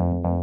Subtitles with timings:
[0.00, 0.39] Thank you.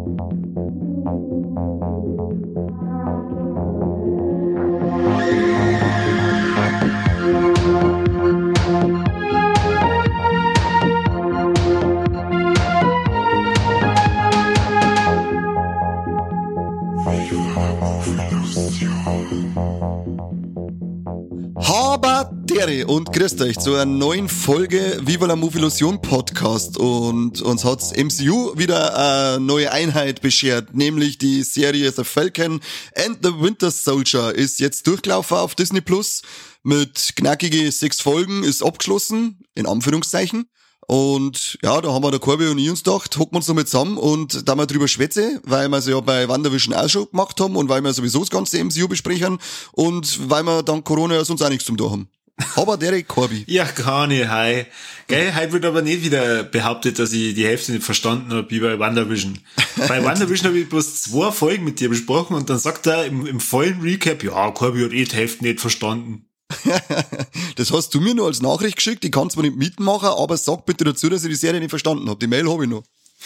[22.88, 27.92] Und grüßt euch zu einer neuen Folge Viva la Move Illusion Podcast und uns hat's
[27.92, 32.62] MCU wieder eine neue Einheit beschert, nämlich die Serie The Falcon
[32.96, 36.22] and the Winter Soldier ist jetzt durchgelaufen auf Disney Plus
[36.64, 40.46] mit knackige sechs Folgen, ist abgeschlossen, in Anführungszeichen.
[40.88, 43.56] Und ja, da haben wir der Corby und ich uns gedacht, hocken wir uns noch
[43.56, 47.10] mit zusammen und da mal drüber schwätze, weil wir es ja bei WandaVision auch schon
[47.12, 49.40] gemacht haben und weil wir sowieso das ganze MCU besprechen
[49.74, 52.10] und weil wir dank Corona sonst auch nichts zum tun haben.
[52.56, 53.44] Aber Derek Corby.
[53.48, 54.66] Ja, gar nicht, hi.
[55.08, 58.60] Geil, heute wird aber nicht wieder behauptet, dass ich die Hälfte nicht verstanden habe, wie
[58.60, 59.40] bei WandaVision.
[59.88, 63.26] bei WandaVision habe ich bloß zwei Folgen mit dir besprochen und dann sagt er im,
[63.26, 66.26] im vollen Recap, ja, Corby hat eh die Hälfte nicht verstanden.
[67.56, 70.66] das hast du mir nur als Nachricht geschickt, ich kann zwar nicht mitmachen, aber sag
[70.66, 72.20] bitte dazu, dass ich die Serie nicht verstanden habe.
[72.20, 72.84] Die Mail habe ich noch.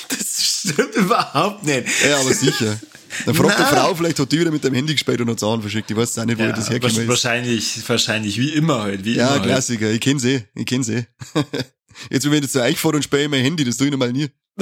[0.08, 1.86] Das stimmt überhaupt nicht.
[2.08, 2.80] Ja, aber sicher.
[3.26, 5.62] Dann fragt die Frau, vielleicht hat die wieder mit dem Handy gespielt und hat Zahlen
[5.62, 5.92] verschickt.
[5.92, 7.08] Ich weiß auch nicht, wo Ja, das hergekommen ist.
[7.10, 9.44] wahrscheinlich, wahrscheinlich, wie immer halt, wie Ja, immer halt.
[9.44, 9.92] Klassiker.
[9.92, 10.44] Ich kenn's eh.
[10.56, 11.04] Ich kenn's eh.
[12.10, 14.14] Jetzt, wenn ich jetzt zu euch fahre und ich mein Handy, das tue ich normal
[14.14, 14.30] nie.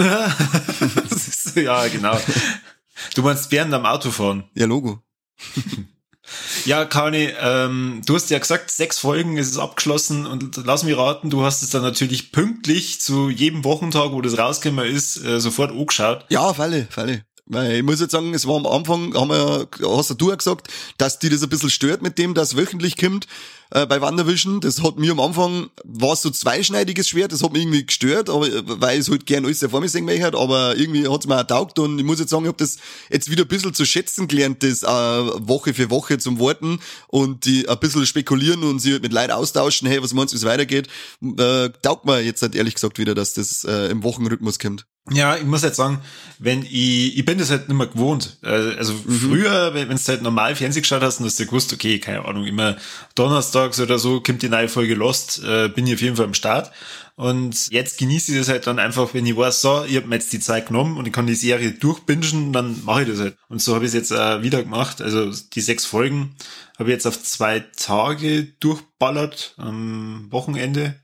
[1.55, 2.19] Ja, genau.
[3.15, 4.43] Du meinst während am Autofahren.
[4.55, 5.01] Ja, Logo.
[6.65, 10.97] Ja, Kani, ähm, du hast ja gesagt, sechs Folgen ist es abgeschlossen und lass mich
[10.97, 15.39] raten, du hast es dann natürlich pünktlich zu jedem Wochentag, wo das rausgekommen ist, äh,
[15.39, 16.25] sofort angeschaut.
[16.29, 17.23] Ja, auf alle, auf alle.
[17.51, 20.67] Weil ich muss jetzt sagen, es war am Anfang, haben wir, hast du ja gesagt,
[20.97, 23.25] dass die das ein bisschen stört mit dem, dass wöchentlich kommt
[23.71, 24.61] äh, bei WandaVision.
[24.61, 28.47] Das hat mir am Anfang, war so zweischneidiges Schwert, das hat mich irgendwie gestört, aber
[28.79, 31.79] weil es halt gern alles vor mir sehen möchte, aber irgendwie hat's mir auch taugt
[31.79, 32.77] und ich muss jetzt sagen, ich habe das
[33.09, 37.45] jetzt wieder ein bisschen zu schätzen gelernt, das äh, Woche für Woche zum Warten und
[37.45, 40.41] die ein bisschen spekulieren und sie halt mit Leuten austauschen, hey, was meinst du, wie
[40.41, 40.87] es weitergeht,
[41.23, 44.85] äh, taugt mir jetzt halt ehrlich gesagt wieder, dass das äh, im Wochenrhythmus kommt.
[45.11, 46.01] Ja, ich muss jetzt sagen,
[46.39, 48.37] wenn ich, ich bin das halt nicht mehr gewohnt.
[48.43, 51.99] Äh, Also früher, wenn du halt normal Fernsehen geschaut hast und hast du gewusst, okay,
[51.99, 52.77] keine Ahnung, immer
[53.15, 56.33] donnerstags oder so kommt die neue Folge Lost, äh, bin ich auf jeden Fall am
[56.33, 56.71] Start.
[57.15, 60.15] Und jetzt genieße ich das halt dann einfach, wenn ich weiß, so, ich habe mir
[60.15, 63.35] jetzt die Zeit genommen und ich kann die Serie durchbingen, dann mache ich das halt.
[63.49, 65.01] Und so habe ich es jetzt äh, wieder gemacht.
[65.01, 66.35] Also die sechs Folgen
[66.77, 70.95] habe ich jetzt auf zwei Tage durchballert am Wochenende.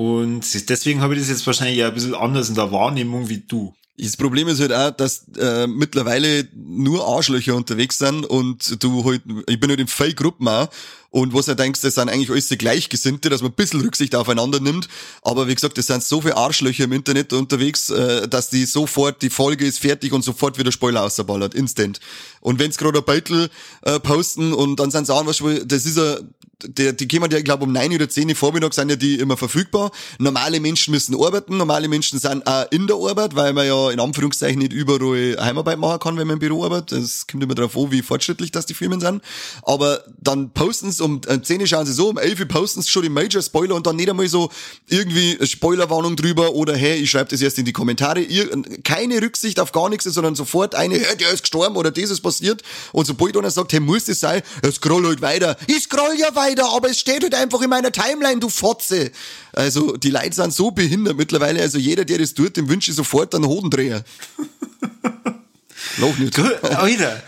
[0.00, 3.44] Und deswegen habe ich das jetzt wahrscheinlich ja ein bisschen anders in der Wahrnehmung wie
[3.46, 3.74] du.
[3.98, 9.20] Das Problem ist halt auch, dass äh, mittlerweile nur Arschlöcher unterwegs sind und du halt,
[9.46, 10.70] ich bin halt in vielen Gruppen auch
[11.10, 14.14] und was du denkst, das sind eigentlich alles die Gleichgesinnte, dass man ein bisschen Rücksicht
[14.14, 14.88] aufeinander nimmt,
[15.22, 19.22] aber wie gesagt, es sind so viele Arschlöcher im Internet unterwegs, äh, dass die sofort,
[19.22, 22.00] die Folge ist fertig und sofort wieder Spoiler ausballert, instant.
[22.40, 23.50] Und wenn's gerade ein Beutel
[23.82, 26.34] äh, posten und dann sind sie weißt du, das ist ein
[26.64, 29.16] der, die kommen ja, ich glaube, um 9 oder 10 Uhr Vormittag sind ja die
[29.16, 29.90] immer verfügbar.
[30.18, 34.00] Normale Menschen müssen arbeiten, normale Menschen sind auch in der Arbeit, weil man ja in
[34.00, 37.02] Anführungszeichen nicht überall Heimarbeit machen kann, wenn man im Büro arbeitet.
[37.02, 39.22] Das kommt immer darauf an, wie fortschrittlich das die Firmen sind.
[39.62, 42.90] Aber dann posten um äh, 10 Uhr schauen sie so, um 11 Uhr posten sie
[42.90, 44.50] schon die Major-Spoiler und dann nicht einmal so
[44.88, 48.20] irgendwie Spoilerwarnung drüber oder hey, ich schreibe das erst in die Kommentare.
[48.20, 48.50] Ihr,
[48.84, 52.20] keine Rücksicht auf gar nichts, sondern sofort eine, hey, der ist gestorben oder das ist
[52.20, 52.62] passiert.
[52.92, 55.56] Und sobald einer sagt, hey, muss das sein, er scroll halt weiter.
[55.66, 59.10] Ich scroll ja weiter, aber es steht halt einfach in meiner Timeline, du Fotze.
[59.52, 62.96] Also die Leute sind so behindert mittlerweile, also jeder, der das tut, dem wünsche ich
[62.96, 64.04] sofort einen Hodendreher.
[65.98, 66.38] Lach nicht.
[66.38, 67.22] Alter.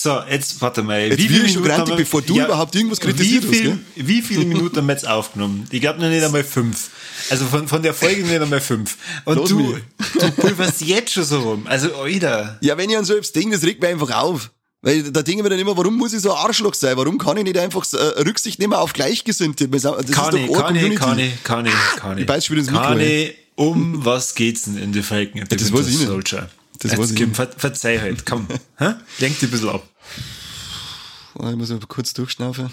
[0.00, 1.00] So, jetzt, warte mal.
[1.00, 3.64] Jetzt wird ich schon grantig, bevor du überhaupt irgendwas kritisiert wie hast, viel,
[3.96, 4.06] gell?
[4.06, 5.66] Wie viele Minuten haben wir jetzt aufgenommen?
[5.72, 6.90] Ich glaube noch nicht einmal fünf.
[7.30, 8.96] Also von, von der Folge nicht einmal fünf.
[9.24, 9.76] Und Los du,
[10.20, 11.66] du pulverst jetzt schon so rum.
[11.66, 12.58] Also, Alter.
[12.60, 14.50] Ja, wenn ich an so etwas denke, das regt mich einfach auf.
[14.82, 16.96] Weil da denke ich mir dann immer, warum muss ich so ein Arschloch sein?
[16.96, 19.66] Warum kann ich nicht einfach äh, Rücksicht nehmen auf Gleichgesinnte?
[19.68, 22.20] Das ist Kann doch ich, eine kann ich, kann ich, kann ich, kann ich.
[22.20, 25.44] Ich beiß schon wieder ins Mikro, Kann ich, um was geht's denn in The Falcon?
[25.50, 26.06] the das weiß Winter ich nicht.
[26.06, 26.48] Soldier?
[26.80, 27.36] Das Jetzt Kim, nicht.
[27.36, 28.46] ver verzeih halt, komm.
[29.18, 29.88] Lenk dich ein bisschen ab.
[31.34, 32.70] Ich muss mal kurz durchschnaufen.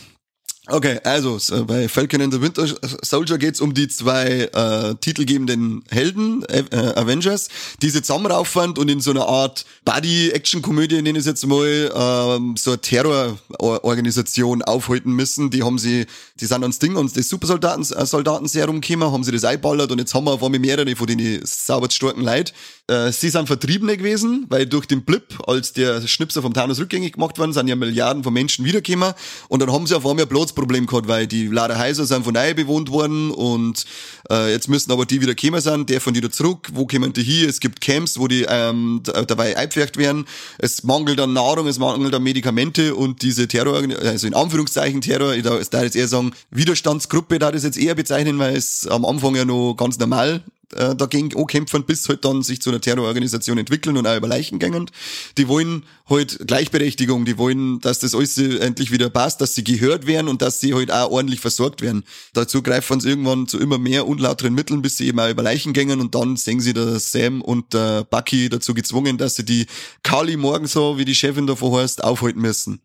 [0.67, 2.65] Okay, also so, bei Falcon and the Winter
[3.03, 7.49] Soldier geht's um die zwei äh, titelgebenden Helden, äh, äh, Avengers,
[7.83, 12.55] die sie zusammenraufwand und in so einer Art Buddy-Action-Komödie, nenne ich es jetzt mal, ähm,
[12.57, 15.51] so eine Terrororganisation aufhalten müssen.
[15.51, 16.07] Die haben sie,
[16.39, 20.25] die sind ans Ding, ans das Supersoldaten-Serum gekommen, haben sie das einballert und jetzt haben
[20.25, 22.53] wir auf einmal mehrere von den sauber starken Leuten.
[22.87, 27.13] Äh, sie sind Vertriebene gewesen, weil durch den Blip, als der Schnipser vom Thanos rückgängig
[27.13, 29.13] gemacht worden, sind ja Milliarden von Menschen wiedergekommen
[29.47, 32.33] und dann haben sie auf einmal Platz Problem gehabt, weil die Lara Häuser sind von
[32.33, 33.85] neu bewohnt worden und
[34.29, 37.23] äh, jetzt müssen aber die wieder kommen sein, der von wieder zurück, wo kommen die
[37.23, 37.47] hier?
[37.47, 40.25] Es gibt Camps, wo die ähm, dabei eingepfercht werden.
[40.57, 45.33] Es mangelt an Nahrung, es mangelt an Medikamente und diese Terror, also in Anführungszeichen Terror,
[45.33, 49.05] ich da, da jetzt eher sagen, Widerstandsgruppe, da das jetzt eher bezeichnen, weil es am
[49.05, 50.43] Anfang ja noch ganz normal
[50.73, 54.59] äh, dagegen ankämpfen, bis halt dann sich zu einer Terrororganisation entwickeln und auch über Leichen
[54.59, 54.89] gängen.
[55.37, 60.05] Die wollen halt Gleichberechtigung, die wollen, dass das alles endlich wieder passt, dass sie gehört
[60.05, 62.03] werden und dass sie halt auch ordentlich versorgt werden.
[62.33, 65.73] Dazu greifen sie irgendwann zu immer mehr unlauteren Mitteln, bis sie eben auch über Leichen
[65.73, 69.65] gängen und dann sehen sie der Sam und der Bucky dazu gezwungen, dass sie die
[70.03, 72.81] Kali morgen so, wie die Chefin davor heißt, aufhalten müssen.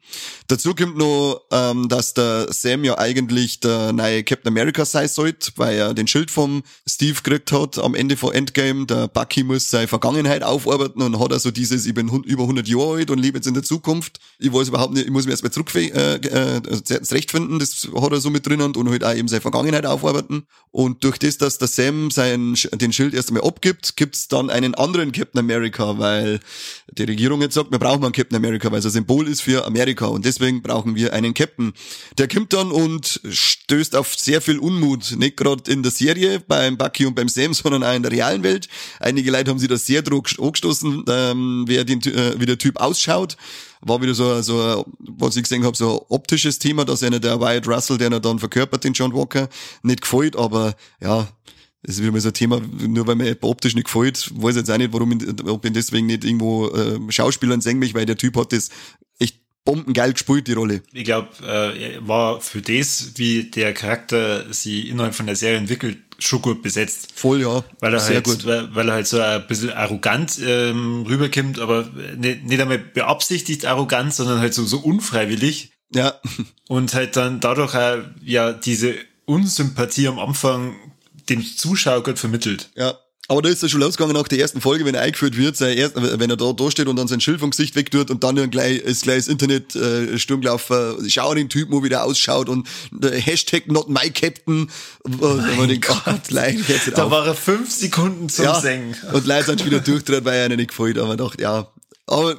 [0.48, 5.52] Dazu kommt noch, ähm, dass der Sam ja eigentlich der neue Captain America sein sollte,
[5.56, 8.86] weil er den Schild vom Steve gekriegt hat am Ende von Endgame.
[8.86, 12.96] Der Bucky muss seine Vergangenheit aufarbeiten und hat also dieses, ich bin über 100 Jahre
[12.96, 14.18] alt und lebe jetzt in der Zukunft.
[14.38, 16.62] Ich weiß überhaupt nicht, ich muss mir erstmal zurück äh, äh,
[17.02, 20.46] zurechtfinden, das hat er so mit drinnen und halt auch eben seine Vergangenheit aufarbeiten.
[20.72, 24.74] Und durch das, dass der Sam sein, den Schild erst einmal abgibt, gibt's dann einen
[24.74, 26.40] anderen Captain America, weil
[26.92, 29.66] die Regierung jetzt sagt, wir brauchen einen Captain America, weil es ein Symbol ist für
[29.66, 31.72] Amerika und deswegen brauchen wir einen Captain.
[32.18, 36.76] Der kommt dann und stößt auf sehr viel Unmut, nicht gerade in der Serie beim
[36.76, 38.68] Bucky und beim Sam, sondern auch in der realen Welt.
[38.98, 42.80] Einige Leute haben sich da sehr drauf angestoßen, ähm, wer den, äh, wie der Typ
[42.80, 43.36] ausschaut.
[43.82, 47.40] War wieder so, so was ich gesehen habe, so ein optisches Thema, dass einer der
[47.40, 49.48] Wyatt Russell, der er dann verkörpert, den John Walker,
[49.82, 51.28] nicht gefällt, aber ja,
[51.82, 54.70] das ist wieder mal so ein Thema, nur weil mir optisch nicht gefällt, weiß jetzt
[54.70, 58.18] auch nicht, warum, ich, ob ich deswegen nicht irgendwo äh, Schauspielern sehen mich, weil der
[58.18, 58.68] Typ hat das
[59.18, 60.82] echt bombengeil gespielt, die Rolle.
[60.92, 65.98] Ich glaube, äh, war für das, wie der Charakter sie innerhalb von der Serie entwickelt,
[66.20, 67.08] schon gut besetzt.
[67.14, 67.64] Voll, ja.
[67.80, 68.46] Weil er Sehr halt, gut.
[68.46, 73.66] Weil, weil er halt so ein bisschen arrogant ähm, rüberkommt, aber nicht, nicht einmal beabsichtigt
[73.66, 75.72] arrogant, sondern halt so, so unfreiwillig.
[75.94, 76.20] Ja.
[76.68, 78.94] Und halt dann dadurch auch, ja, diese
[79.24, 80.74] Unsympathie am Anfang
[81.28, 82.70] dem Zuschauer gut vermittelt.
[82.74, 82.98] Ja.
[83.30, 85.78] Aber da ist er schon losgegangen nach der ersten Folge, wenn er eingeführt wird, sein
[85.78, 88.50] erst, wenn er da, da steht und dann sein Schild vom Gesicht wegtut und dann
[88.50, 92.48] gleich, ist gleich das Internet äh, Sturm gelaufen, schau den Typen, wo wie der ausschaut
[92.48, 94.68] und der Hashtag not my captain.
[95.04, 97.12] Und man denkt, Gott, leid, jetzt Da auf.
[97.12, 98.60] war er fünf Sekunden zum ja.
[98.60, 98.96] Singen.
[99.12, 100.98] Und Leute sind schon wieder durchdreht, weil er nicht gefällt.
[100.98, 101.68] Aber dachte, ja.
[102.08, 102.34] Aber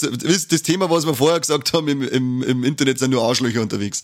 [0.00, 4.02] das Thema, was wir vorher gesagt haben, im, im, im Internet sind nur Arschlöcher unterwegs.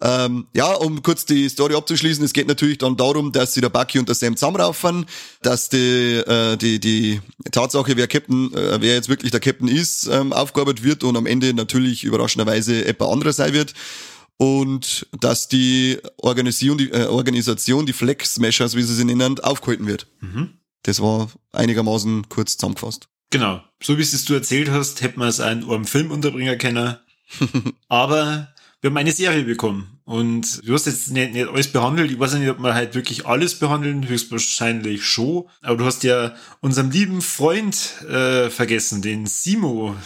[0.00, 3.68] Ähm, ja, um kurz die Story abzuschließen, es geht natürlich dann darum, dass sie der
[3.68, 5.06] Bucky und der Sam zusammenraufen,
[5.42, 7.20] dass die, äh, die, die
[7.50, 11.26] Tatsache, wer Captain, äh, wer jetzt wirklich der Captain ist, ähm, aufgearbeitet wird und am
[11.26, 13.74] Ende natürlich überraschenderweise jemand anderer sein wird.
[14.36, 19.88] Und dass die Organisation, die, äh, Organisation, die Flag Smashers, wie sie sie nennen, aufgehalten
[19.88, 20.06] wird.
[20.84, 23.08] Das war einigermaßen kurz zusammengefasst.
[23.30, 23.62] Genau.
[23.82, 26.96] So wie es du erzählt hast, hätten wir es einen einem Film unterbringen können.
[27.88, 28.48] Aber
[28.80, 30.00] wir haben eine Serie bekommen.
[30.04, 32.10] Und du hast jetzt nicht, nicht alles behandelt.
[32.10, 34.08] Ich weiß nicht, ob wir halt wirklich alles behandeln.
[34.08, 35.44] Höchstwahrscheinlich schon.
[35.60, 39.96] Aber du hast ja unserem lieben Freund äh, vergessen, den Simo.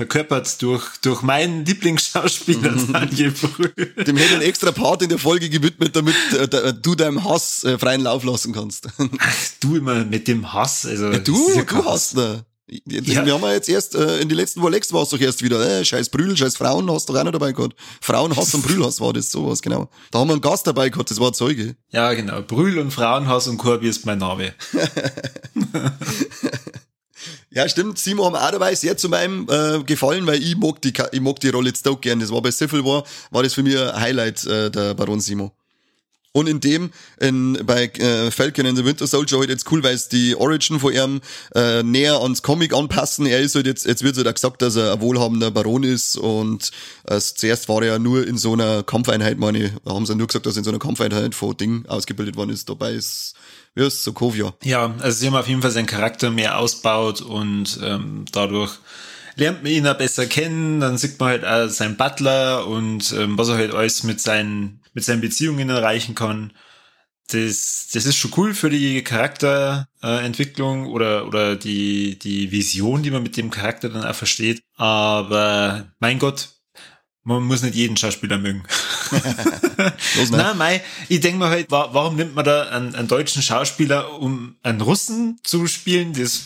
[0.00, 3.92] Verkörpert durch, durch meinen Lieblingsschauspieler Daniel Brühl.
[4.06, 7.64] Dem hätte ich einen extra Part in der Folge gewidmet, damit äh, du deinem Hass
[7.64, 8.88] äh, freien Lauf lassen kannst.
[9.60, 10.86] Du immer mit dem Hass.
[10.86, 12.46] Also, das du, ja du hast da.
[12.86, 13.26] Ja.
[13.26, 15.60] Wir haben ja jetzt erst, äh, in die letzten Wolex war es doch erst wieder,
[15.60, 17.74] äh, scheiß Brühl, scheiß Frauen hast doch auch noch dabei gehabt.
[18.00, 19.90] Frauenhass und Brühlhass war das, sowas, genau.
[20.12, 21.76] Da haben wir einen Gast dabei gehabt, das war ein Zeuge.
[21.90, 22.40] Ja, genau.
[22.40, 24.54] Brühl und Frauenhaus und Korbi ist mein Name.
[27.52, 27.98] Ja, stimmt.
[27.98, 31.40] Simo haben auch dabei sehr zu meinem äh, gefallen, weil ich mag die, ich mag
[31.40, 32.20] die Rolle jetzt auch gern.
[32.20, 35.52] Das war bei Civil War, war das für mich ein Highlight, äh, der Baron Simo.
[36.32, 39.94] Und in dem, in, bei äh, Falcon and the Winter Soldier halt jetzt cool, weil
[39.94, 41.20] es die Origin von ihm
[41.56, 43.26] äh, näher ans Comic anpassen.
[43.26, 46.16] Er ist halt jetzt, jetzt wird halt auch gesagt, dass er ein wohlhabender Baron ist
[46.16, 46.70] und
[47.08, 50.46] äh, zuerst war er ja nur in so einer Kampfeinheit, meine haben sie nur gesagt,
[50.46, 52.68] dass er in so einer Kampfeinheit von Ding ausgebildet worden ist.
[52.68, 53.34] Dabei ist,
[53.74, 54.54] wie heißt Sokovia.
[54.62, 58.78] Ja, also sie haben auf jeden Fall seinen Charakter mehr ausbaut und ähm, dadurch
[59.36, 60.80] lernt man ihn auch besser kennen.
[60.80, 64.79] Dann sieht man halt auch seinen Butler und ähm, was er halt alles mit seinen,
[64.92, 66.52] mit seinen Beziehungen erreichen kann.
[67.28, 73.10] Das, das ist schon cool für die Charakterentwicklung äh, oder, oder die, die Vision, die
[73.12, 74.62] man mit dem Charakter dann auch versteht.
[74.76, 76.48] Aber mein Gott,
[77.22, 78.64] man muss nicht jeden Schauspieler mögen.
[80.16, 80.38] Los, ne?
[80.38, 84.18] Nein, mei, ich denke mir halt, wa- warum nimmt man da einen, einen deutschen Schauspieler,
[84.20, 86.12] um einen Russen zu spielen?
[86.14, 86.42] Das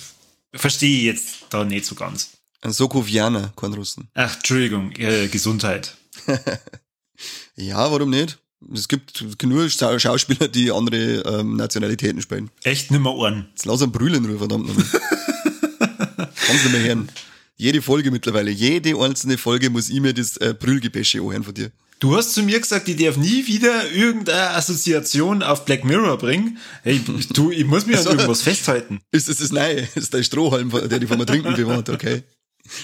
[0.52, 2.32] verstehe ich jetzt da nicht so ganz.
[2.60, 4.08] Ein Sokovianer, kein Russen.
[4.14, 5.96] Ach, Entschuldigung, äh, Gesundheit.
[7.56, 8.38] Ja, warum nicht?
[8.72, 12.50] Es gibt nur Schau- Schauspieler, die andere ähm, Nationalitäten spielen.
[12.62, 13.48] Echt nimmer Ohren.
[13.50, 14.84] Jetzt lass einen Brüllen rüber, verdammt nochmal.
[16.46, 17.08] Kannst du nicht mehr hören.
[17.56, 21.70] Jede Folge mittlerweile, jede einzelne Folge muss ich mir das äh, Brüllgebäsche anhören von dir.
[22.00, 26.58] Du hast zu mir gesagt, ich darf nie wieder irgendeine Assoziation auf Black Mirror bringen.
[26.82, 27.00] Hey,
[27.32, 29.00] du, ich muss mich also, an irgendwas festhalten.
[29.12, 29.82] Ist das das Neue?
[29.94, 32.22] Das ist der Strohhalm, der die von mir trinken bewohnt, okay.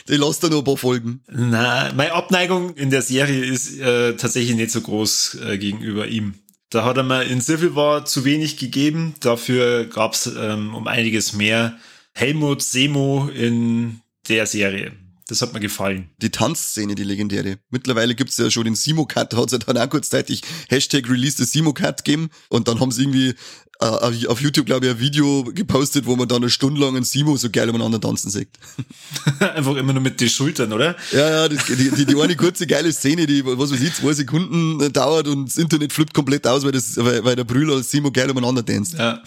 [0.08, 1.22] Die lasst da nur ein paar Folgen.
[1.28, 6.34] Na, meine Abneigung in der Serie ist äh, tatsächlich nicht so groß äh, gegenüber ihm.
[6.70, 9.14] Da hat er mir in Civil War zu wenig gegeben.
[9.20, 11.78] Dafür gab's ähm, um einiges mehr
[12.12, 14.92] Helmut Semo in der Serie.
[15.26, 16.10] Das hat mir gefallen.
[16.18, 17.58] Die Tanzszene, die legendäre.
[17.70, 21.37] Mittlerweile gibt's ja schon den Simo-Cut, da hat es ja dann auch kurzzeitig Hashtag Release
[21.37, 23.34] the Simo-Cut gegeben und dann haben sie irgendwie
[23.80, 27.04] äh, auf YouTube, glaube ich, ein Video gepostet, wo man dann eine Stunde lang einen
[27.04, 28.50] Simo so geil umeinander tanzen sieht.
[29.40, 30.96] Einfach immer nur mit den Schultern, oder?
[31.12, 34.12] Ja, ja, das, die, die, die eine kurze geile Szene, die, was weiß ich, zwei
[34.12, 37.76] Sekunden äh, dauert und das Internet flippt komplett aus, weil, das, weil, weil der Brüller
[37.76, 38.94] als Simo geil umeinander tanzt.
[38.94, 39.22] Ja.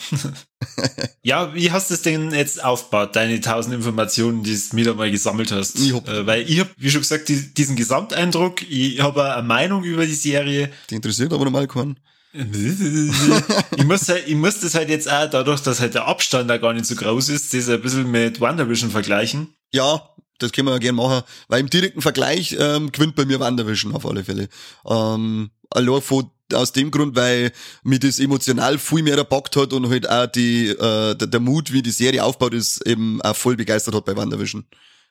[1.23, 5.09] ja, wie hast du es denn jetzt aufgebaut, deine tausend Informationen, die du wieder mal
[5.09, 5.79] gesammelt hast?
[5.79, 9.47] Ich hab, äh, weil ich habe, wie schon gesagt, die, diesen Gesamteindruck, ich habe eine
[9.47, 10.69] Meinung über die Serie.
[10.91, 11.97] Die interessiert aber normal keinen
[13.77, 16.57] ich, muss halt, ich muss das halt jetzt auch, dadurch, dass halt der Abstand da
[16.57, 19.53] gar nicht so groß ist, das ein bisschen mit WandaVision vergleichen.
[19.71, 20.09] Ja,
[20.39, 23.93] das können wir ja gerne machen, weil im direkten Vergleich ähm, gewinnt bei mir WandaVision
[23.93, 24.49] auf alle Fälle.
[24.85, 27.51] Ähm, allein von, aus dem Grund, weil
[27.83, 31.71] mir das emotional viel mehr erpackt hat und halt auch die, äh, der, der Mut,
[31.71, 34.65] wie die Serie aufbaut ist, eben auch voll begeistert hat bei WandaVision.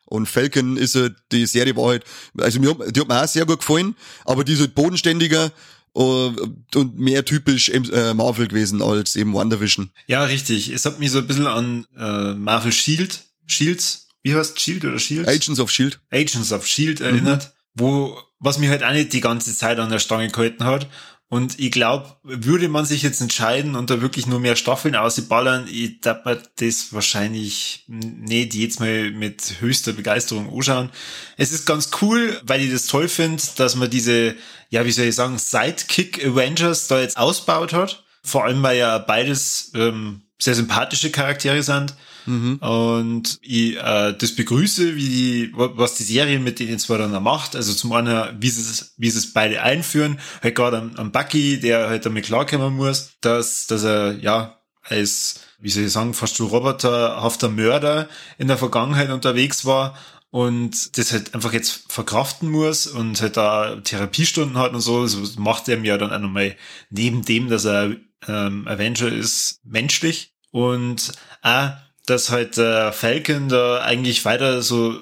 [0.06, 2.04] Und Falcon ist halt, die Serie war halt,
[2.36, 5.52] also mir, die hat mir auch sehr gut gefallen, aber die ist halt bodenständiger,
[5.92, 9.90] und mehr typisch äh, Marvel gewesen als eben WandaVision.
[10.06, 10.70] Ja, richtig.
[10.70, 14.99] Es hat mich so ein bisschen an äh, Marvel Shield, Shields, wie heißt Shield oder
[14.99, 15.28] Shield?
[15.28, 16.00] Agents of Shield.
[16.11, 17.80] Agents of Shield erinnert, mhm.
[17.80, 20.88] wo was mich halt auch nicht die ganze Zeit an der Stange gehalten hat.
[21.32, 25.66] Und ich glaube, würde man sich jetzt entscheiden und da wirklich nur mehr Staffeln ausballern,
[25.66, 30.90] ich darf mir das wahrscheinlich nicht jetzt mal mit höchster Begeisterung anschauen.
[31.38, 34.36] Es ist ganz cool, weil ich das toll finde, dass man diese,
[34.68, 38.04] ja, wie soll ich sagen, Sidekick Avengers da jetzt ausbaut hat.
[38.22, 41.94] Vor allem, weil ja beides ähm, sehr sympathische Charaktere sind.
[42.26, 42.56] Mhm.
[42.56, 47.56] Und ich äh, das begrüße, wie die, was die Serie mit denen zwar dann macht.
[47.56, 51.12] Also zum einen, wie sie es, wie sie es beide einführen, halt gerade am, am
[51.12, 56.14] Bucky, der halt damit klarkommen muss, dass, dass er, ja, als, wie soll ich sagen,
[56.14, 59.96] fast schon roboterhafter Mörder in der Vergangenheit unterwegs war
[60.30, 65.36] und das halt einfach jetzt verkraften muss und halt da Therapiestunden hat und so, das
[65.36, 66.56] macht er mir dann auch nochmal
[66.90, 71.12] neben dem, dass er ähm, Avenger ist, menschlich und
[71.42, 71.72] auch
[72.06, 75.00] dass halt der Falcon da eigentlich weiter so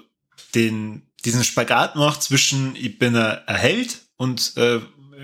[0.54, 4.80] den, diesen Spagat macht zwischen, ich bin ein, ein Held und äh,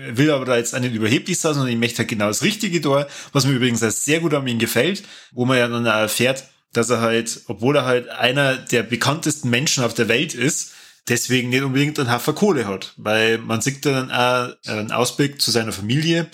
[0.09, 3.07] will aber da jetzt auch überheblich sein, sondern ich möchte halt genau das Richtige da,
[3.31, 7.01] was mir übrigens sehr gut an ihm gefällt, wo man ja dann erfährt, dass er
[7.01, 10.73] halt, obwohl er halt einer der bekanntesten Menschen auf der Welt ist,
[11.07, 15.51] deswegen nicht unbedingt einen Haufen Kohle hat, weil man sieht dann auch einen Ausblick zu
[15.51, 16.27] seiner Familie,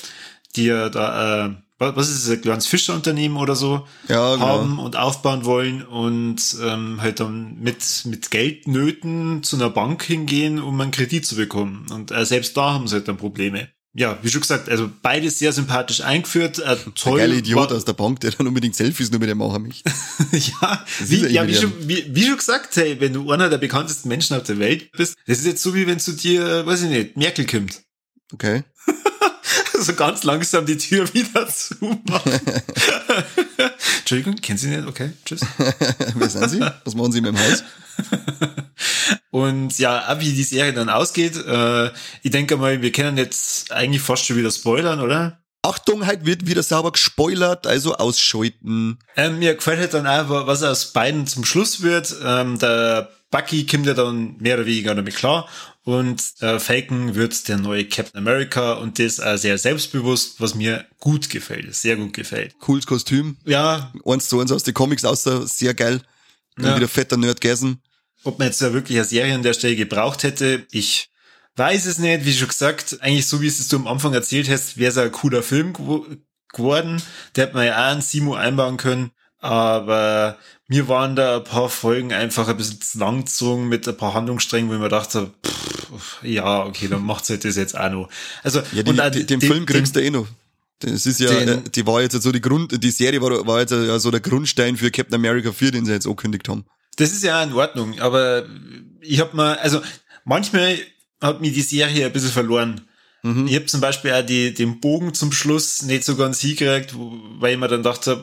[0.56, 4.48] die er da äh, was ist es, ein kleines Fischerunternehmen oder so ja, genau.
[4.48, 10.62] haben und aufbauen wollen und ähm, halt dann mit, mit Geldnöten zu einer Bank hingehen,
[10.62, 11.88] um einen Kredit zu bekommen.
[11.92, 13.70] Und äh, selbst da haben sie halt dann Probleme.
[13.96, 16.58] Ja, wie schon gesagt, also beides sehr sympathisch eingeführt.
[16.58, 17.20] Äh, toll.
[17.20, 19.84] Der geile Idiot aus der Bank, der dann unbedingt Selfies nur mit dem machen mich.
[20.32, 24.10] ja, wie, ja wie, schon, wie, wie schon gesagt, hey, wenn du einer der bekanntesten
[24.10, 26.90] Menschen auf der Welt bist, das ist jetzt so wie wenn zu dir, weiß ich
[26.90, 27.84] nicht, Merkel kommt.
[28.34, 28.64] Okay.
[29.80, 32.34] so ganz langsam die Tür wieder zumachen.
[34.00, 34.88] Entschuldigung, kennen Sie nicht?
[34.88, 35.42] Okay, tschüss.
[36.16, 36.60] Wer sind Sie?
[36.84, 37.64] Was machen Sie in meinem Haus?
[39.32, 41.88] Und ja, wie die Serie dann ausgeht, äh,
[42.22, 45.40] ich denke mal, wir können jetzt eigentlich fast schon wieder spoilern, oder?
[45.62, 49.00] Achtung, halt wird wieder sauber gespoilert, also ausschalten.
[49.16, 52.14] Ähm, mir gefällt halt dann auch, was aus beiden zum Schluss wird.
[52.24, 55.48] Ähm, der Bucky kommt ja dann mehr oder weniger damit klar
[55.86, 60.86] und äh, Falcon wird der neue Captain America und das äh, sehr selbstbewusst, was mir
[61.00, 62.58] gut gefällt, sehr gut gefällt.
[62.60, 63.38] Cooles Kostüm.
[63.46, 63.92] Ja.
[64.06, 66.02] Eins zu eins aus den Comics außer sehr geil.
[66.56, 66.76] Dann ja.
[66.78, 67.82] wieder fetter Nerd gegessen.
[68.24, 71.10] Ob man jetzt da wirklich eine Serie an der Stelle gebraucht hätte, ich
[71.58, 72.26] weiß es nicht.
[72.26, 75.12] Wie schon gesagt, eigentlich so wie es du am Anfang erzählt hast, wäre es ein
[75.12, 77.02] cooler Film geworden.
[77.36, 79.12] Der hätte man ja auch einen Simo einbauen können.
[79.40, 80.38] Aber
[80.74, 84.74] mir waren da ein paar Folgen einfach ein bisschen zu mit ein paar Handlungssträngen, wo
[84.74, 88.10] ich mir dachte, pff, ja, okay, dann macht's halt das jetzt auch noch.
[88.42, 90.28] Also, ja, die, und die, den, den Film kriegst den, du eh noch.
[90.80, 93.60] Das ist ja, den, äh, die war jetzt so die Grund, die Serie war, war
[93.60, 96.66] jetzt ja so der Grundstein für Captain America 4, den sie jetzt angekündigt haben.
[96.98, 98.48] Das ist ja in Ordnung, aber
[99.02, 99.80] ich hab mal, also
[100.26, 100.80] manchmal
[101.22, 102.82] hat mir die Serie ein bisschen verloren.
[103.24, 103.48] Mhm.
[103.48, 106.94] Ich habe zum Beispiel auch die, den Bogen zum Schluss nicht so ganz hingekriegt,
[107.40, 108.22] weil ich mir dann dachte,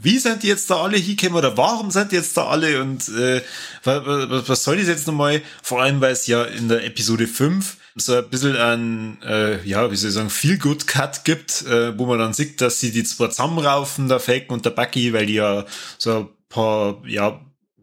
[0.00, 3.08] wie sind die jetzt da alle hingekommen oder warum sind die jetzt da alle und
[3.08, 3.42] äh,
[3.82, 5.42] was, was soll das jetzt nochmal?
[5.62, 9.90] Vor allem, weil es ja in der Episode 5 so ein bisschen ein, äh, ja,
[9.90, 13.26] wie soll ich sagen, Feel-Good-Cut gibt, äh, wo man dann sieht, dass sie die zwei
[13.28, 15.66] zusammenraufen, der Falcon und der Bucky, weil die ja
[15.98, 17.40] so ein paar, ja,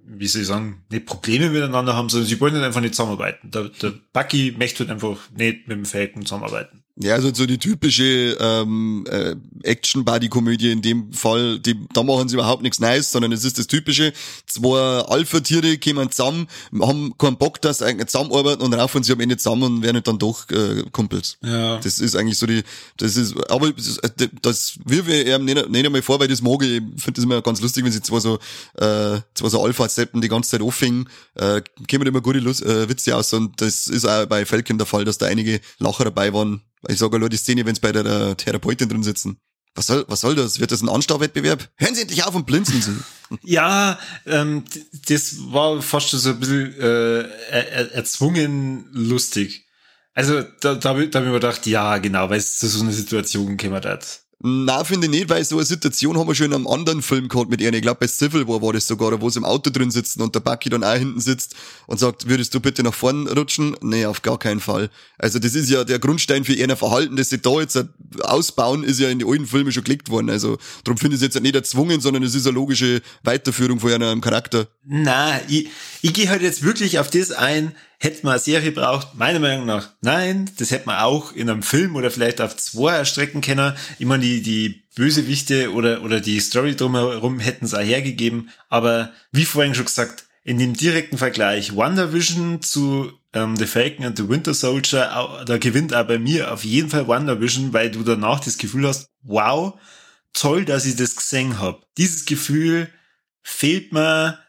[0.08, 3.52] wie soll ich sagen, nicht Probleme miteinander haben, sondern sie wollen halt einfach nicht zusammenarbeiten.
[3.52, 6.84] Der, der Bucky möchte halt einfach nicht mit dem Falcon zusammenarbeiten.
[7.00, 12.36] Ja, also so die typische ähm, äh, Action-Buddy-Komödie in dem Fall, die, da machen sie
[12.36, 14.14] überhaupt nichts Neues, sondern es ist das typische,
[14.48, 16.48] zwei Alpha-Tiere kommen zusammen,
[16.82, 20.02] haben keinen Bock, dass sie eigentlich zusammenarbeiten und raufen sie am Ende zusammen und werden
[20.04, 21.38] dann doch äh, Kumpels.
[21.44, 21.78] Ja.
[21.78, 22.64] Das ist eigentlich so die,
[22.98, 24.00] das ist, aber das,
[24.42, 27.24] das wir wir eben nicht, nicht einmal vor, weil das mag ich, ich finde das
[27.26, 28.40] immer ganz lustig, wenn sie zwar so,
[28.76, 33.16] äh, zwar so Alpha-Seppen die ganze Zeit aufhängen, äh, kommen immer gute Lust, äh, Witze
[33.16, 36.62] aus und das ist auch bei Falcon der Fall, dass da einige Lacher dabei waren,
[36.88, 39.40] ich sage nur die Szene, wenn sie bei der, der Therapeutin drin sitzen.
[39.76, 40.60] Was soll, was soll das?
[40.60, 41.70] Wird das ein Anstauwettbewerb?
[41.76, 43.38] Hören Sie endlich auf und blinzeln Sie.
[43.44, 44.64] ja, ähm,
[45.08, 47.20] das war fast so ein bisschen äh,
[47.52, 49.68] er, erzwungen lustig.
[50.16, 52.92] Also da, da, da habe ich mir gedacht, ja, genau, weil es zu so einer
[52.92, 54.24] Situation gekommen hat.
[54.40, 57.28] Na, finde ich nicht, weil so eine Situation haben wir schon in einem anderen Film
[57.28, 57.74] gehabt mit ihr.
[57.74, 60.36] Ich glaube, bei Civil War war das sogar, wo sie im Auto drin sitzen und
[60.36, 61.56] der Bucky dann auch hinten sitzt
[61.88, 63.76] und sagt, würdest du bitte nach vorn rutschen?
[63.82, 64.92] Nee, auf gar keinen Fall.
[65.18, 67.84] Also das ist ja der Grundstein für ihr Verhalten, das sie da jetzt
[68.22, 70.30] ausbauen, ist ja in den alten Filmen schon gelegt worden.
[70.30, 73.90] Also darum finde ich es jetzt nicht erzwungen, sondern es ist eine logische Weiterführung von
[73.90, 74.68] ihrem Charakter.
[74.86, 75.68] Na, ich,
[76.04, 79.16] ich gehe halt jetzt wirklich auf das ein, Hätte man eine Serie braucht?
[79.16, 80.50] Meiner Meinung nach nein.
[80.58, 83.76] Das hätte man auch in einem Film oder vielleicht auf zwei erstrecken können.
[84.00, 88.50] Meine, die, die Bösewichte oder, oder die Story drumherum hätten es auch hergegeben.
[88.70, 94.18] Aber wie vorhin schon gesagt, in dem direkten Vergleich WandaVision zu ähm, The Falcon and
[94.18, 98.40] the Winter Soldier, da gewinnt auch bei mir auf jeden Fall WandaVision, weil du danach
[98.40, 99.78] das Gefühl hast, wow,
[100.34, 101.82] toll, dass ich das gesehen habe.
[101.98, 102.90] Dieses Gefühl
[103.42, 104.40] fehlt mir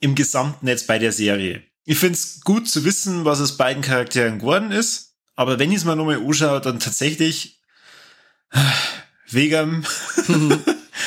[0.00, 1.62] im gesamten Netz bei der Serie.
[1.84, 5.14] Ich find's gut zu wissen, was aus beiden Charakteren geworden ist.
[5.34, 7.60] Aber wenn ich es mal nochmal anschaue, dann tatsächlich
[9.28, 9.86] wegen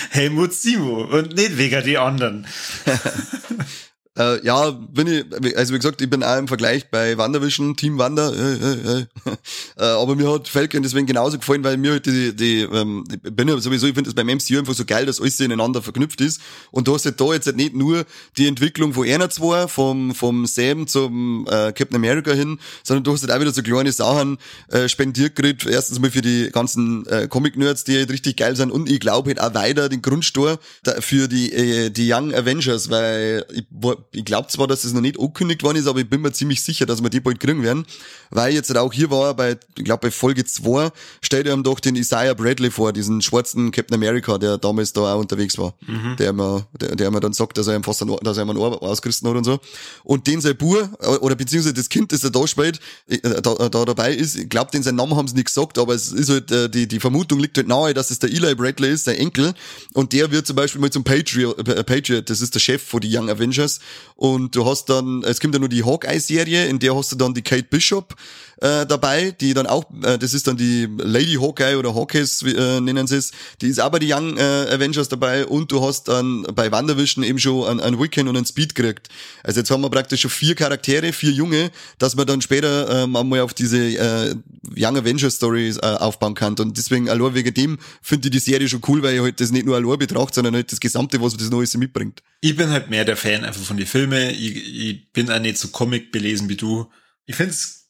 [0.10, 2.48] Helmut Simo und nicht wegen die anderen.
[4.16, 7.98] Äh, ja, bin ich, also wie gesagt, ich bin auch im Vergleich bei Wanderwischen, Team
[7.98, 9.06] Wander, äh, äh, äh.
[9.78, 13.36] äh, aber mir hat Falcon deswegen genauso gefallen, weil mir halt die, die, ähm, ich
[13.36, 16.22] bin ja sowieso, ich finde das beim MCU einfach so geil, dass alles ineinander verknüpft
[16.22, 18.06] ist und du hast halt da jetzt halt nicht nur
[18.38, 23.14] die Entwicklung von einer zwei, vom, vom Sam zum äh, Captain America hin, sondern du
[23.14, 24.38] hast halt auch wieder so kleine Sachen
[24.68, 28.72] äh, spendiert gekriegt, erstens mal für die ganzen äh, Comic-Nerds, die halt richtig geil sind
[28.72, 30.60] und ich glaube halt auch weiter den Grundstor
[31.00, 33.66] für die, äh, die Young Avengers, weil ich
[34.14, 36.64] ich glaube zwar, dass es noch nicht angekündigt worden ist, aber ich bin mir ziemlich
[36.64, 37.86] sicher, dass wir die bald kriegen werden.
[38.30, 41.80] Weil jetzt auch hier war, bei, ich glaube bei Folge 2, stellt er ihm doch
[41.80, 45.76] den Isaiah Bradley vor, diesen schwarzen Captain America, der damals da auch unterwegs war.
[45.86, 46.16] Mhm.
[46.18, 48.50] Der mir, der, der mir dann sagt, dass er ihm fast ein, dass er ihm
[48.50, 49.60] ein Ohr ausgerissen hat und so.
[50.04, 50.90] Und den sein Bur,
[51.22, 54.72] oder beziehungsweise das Kind, das er da spielt, äh, da, da dabei ist, ich glaube,
[54.72, 57.40] den seinen Namen haben sie nicht gesagt, aber es ist halt, äh, die, die Vermutung
[57.40, 59.54] liegt halt nahe, dass es der Eli Bradley ist, sein Enkel.
[59.94, 63.02] Und der wird zum Beispiel mal zum Patriot, äh, Patriot das ist der Chef von
[63.02, 63.80] die Young Avengers.
[64.16, 67.34] Und du hast dann, es gibt ja nur die Hawkeye-Serie, in der hast du dann
[67.34, 68.16] die Kate Bishop
[68.64, 72.80] äh, dabei, die dann auch, äh, das ist dann die Lady Hawkeye oder Hawkeyes äh,
[72.80, 76.44] nennen sie es, die ist bei die Young äh, Avengers dabei und du hast dann
[76.56, 79.10] bei WandaVision eben schon einen, einen Wiccan und einen Speed gekriegt.
[79.44, 83.18] Also jetzt haben wir praktisch schon vier Charaktere, vier Junge, dass man dann später ähm,
[83.18, 84.36] einmal auf diese äh,
[84.78, 86.56] Young Avengers Stories äh, aufbauen kann.
[86.58, 89.52] Und deswegen allein wegen dem finde ich die Serie schon cool, weil ich halt das
[89.52, 92.24] nicht nur allein betrachte, sondern halt das Gesamte, was das Neues mitbringt.
[92.40, 94.30] Ich bin halt mehr der Fan einfach von den Filmen.
[94.30, 96.90] Ich, ich bin auch nicht so Comic belesen wie du.
[97.26, 97.83] Ich find's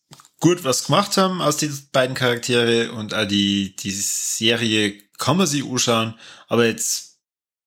[0.43, 5.47] gut was gemacht haben aus den beiden Charaktere und auch die, die Serie kann man
[5.47, 6.15] sich anschauen,
[6.49, 7.19] aber jetzt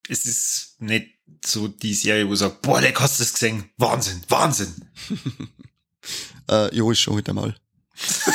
[0.08, 1.08] ist es nicht
[1.42, 4.74] so die Serie, wo ich sage, boah, der hast das gesehen, Wahnsinn, Wahnsinn.
[6.50, 7.56] äh, ja, ist schon heute mal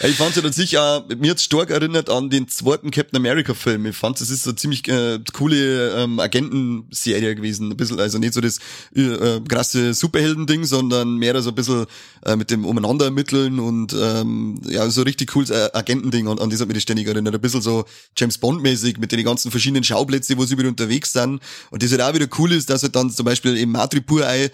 [0.00, 3.54] ich fand es ja dann sicher, mir jetzt stark erinnert an den zweiten Captain America
[3.54, 3.86] Film.
[3.86, 7.70] Ich fand es ist so ziemlich äh, coole ähm, Agentenserie gewesen.
[7.70, 8.58] Ein bisschen, also nicht so das
[8.94, 11.86] äh, krasse Superhelden-Ding, sondern mehr so ein bisschen
[12.24, 16.50] äh, mit dem Umeinander ermitteln und ähm, ja, so richtig cooles äh, Agentending an, an
[16.50, 17.34] das hat mich ständig erinnert.
[17.34, 17.84] Ein bisschen so
[18.16, 21.40] James Bond-mäßig mit den ganzen verschiedenen Schauplätzen, wo sie wieder unterwegs sind.
[21.70, 24.50] Und das halt auch wieder cool ist, dass sie dann zum Beispiel im Matripur äh,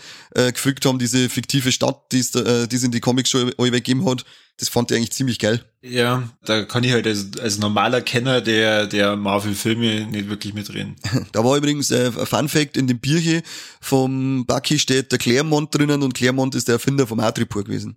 [0.53, 4.05] gefügt haben, diese fiktive Stadt, die es äh, die's in die Comics schon alle weggegeben
[4.09, 4.25] hat.
[4.59, 5.65] Das fand ich eigentlich ziemlich geil.
[5.81, 10.97] Ja, da kann ich halt als, als normaler Kenner der, der Marvel-Filme nicht wirklich mitreden.
[11.33, 13.43] Da war übrigens äh, ein Fun Fact, in dem Bierchen
[13.81, 17.97] vom Bucky steht der Claremont drinnen und Claremont ist der Erfinder vom Atripur gewesen.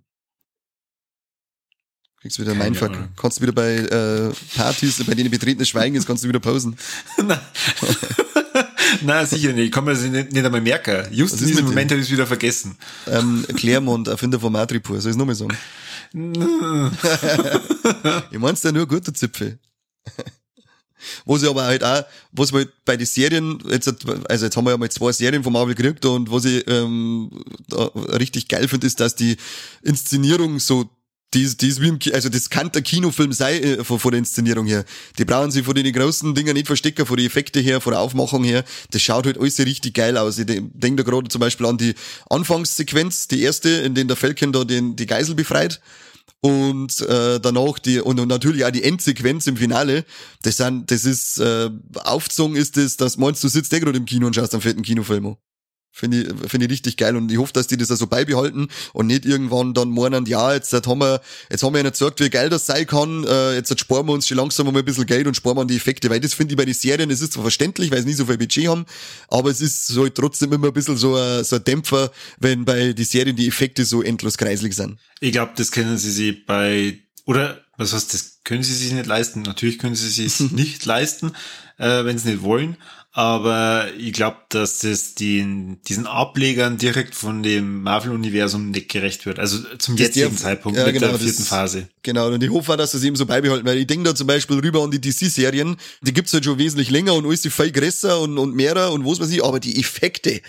[2.20, 2.92] Kriegst wieder mein Fuck.
[3.16, 6.76] Kannst du wieder bei äh, Partys, bei denen betretenes Schweigen ist, kannst du wieder pausen.
[9.02, 9.66] Nein, sicher nicht.
[9.66, 11.06] Ich kann mir das nicht, nicht einmal merken.
[11.10, 12.76] Just Was in diesem Moment habe ich es wieder vergessen.
[13.06, 15.56] Ähm, Claremont, Erfinder von Madripoor, soll ich es nochmal sagen?
[18.30, 19.58] ich mein's ja nur guter Zipfel.
[21.24, 23.88] Was ich aber halt auch, was man halt bei den Serien, jetzt,
[24.28, 27.30] also jetzt haben wir ja mal zwei Serien von Marvel gekriegt und was ich ähm,
[27.68, 29.36] da richtig geil finde, ist, dass die
[29.82, 30.88] Inszenierung so
[31.36, 34.10] die, die ist wie im, Ki- also das kann der Kinofilm sein äh, von, von
[34.10, 34.84] der Inszenierung her.
[35.18, 38.00] Die brauchen sich von den großen Dingen nicht verstecken, von den Effekten her, von der
[38.00, 38.64] Aufmachung her.
[38.90, 40.38] Das schaut halt alles richtig geil aus.
[40.38, 41.94] Ich denke da gerade zum Beispiel an die
[42.30, 45.80] Anfangssequenz, die erste, in der der Falcon da den, die Geisel befreit.
[46.40, 50.04] Und äh, danach die und, und natürlich auch die Endsequenz im Finale.
[50.42, 51.70] Das sind, das ist äh,
[52.04, 54.82] aufgezogen ist das, dass meinst du sitzt eh gerade im Kino und schaust einen fetten
[54.82, 55.36] Kinofilm an.
[55.98, 59.06] Finde ich, finde ich richtig geil und ich hoffe, dass die das also beibehalten und
[59.06, 62.50] nicht irgendwann dann meinen, ja, jetzt haben wir, jetzt haben wir ihnen gesagt, wie geil
[62.50, 65.34] das sein kann, äh, jetzt sparen wir uns schon langsam mal ein bisschen Geld und
[65.36, 67.44] sparen wir an die Effekte, weil das finde ich bei den Serien, es ist zwar
[67.44, 68.84] verständlich, weil sie nicht so viel Budget haben,
[69.28, 72.66] aber es ist so halt trotzdem immer ein bisschen so ein, so ein Dämpfer, wenn
[72.66, 74.98] bei den Serien die Effekte so endlos kreislig sind.
[75.20, 79.06] Ich glaube, das können sie sich bei, oder was heißt, das können sie sich nicht
[79.06, 79.42] leisten.
[79.42, 81.32] Natürlich können sie sich nicht leisten,
[81.78, 82.76] äh, wenn sie nicht wollen.
[83.18, 89.38] Aber ich glaube, dass das den, diesen Ablegern direkt von dem Marvel-Universum nicht gerecht wird.
[89.38, 91.88] Also zum Das jetzigen darf- Zeitpunkt ja, mit genau, der vierten das- Phase.
[92.02, 94.26] Genau, und ich hoffe auch, dass es eben so beibehalten, weil ich denke da zum
[94.26, 98.20] Beispiel rüber an die DC-Serien, die gibt's halt schon wesentlich länger und alles viel größer
[98.20, 100.42] und, und mehrer und was weiß ich, aber die Effekte,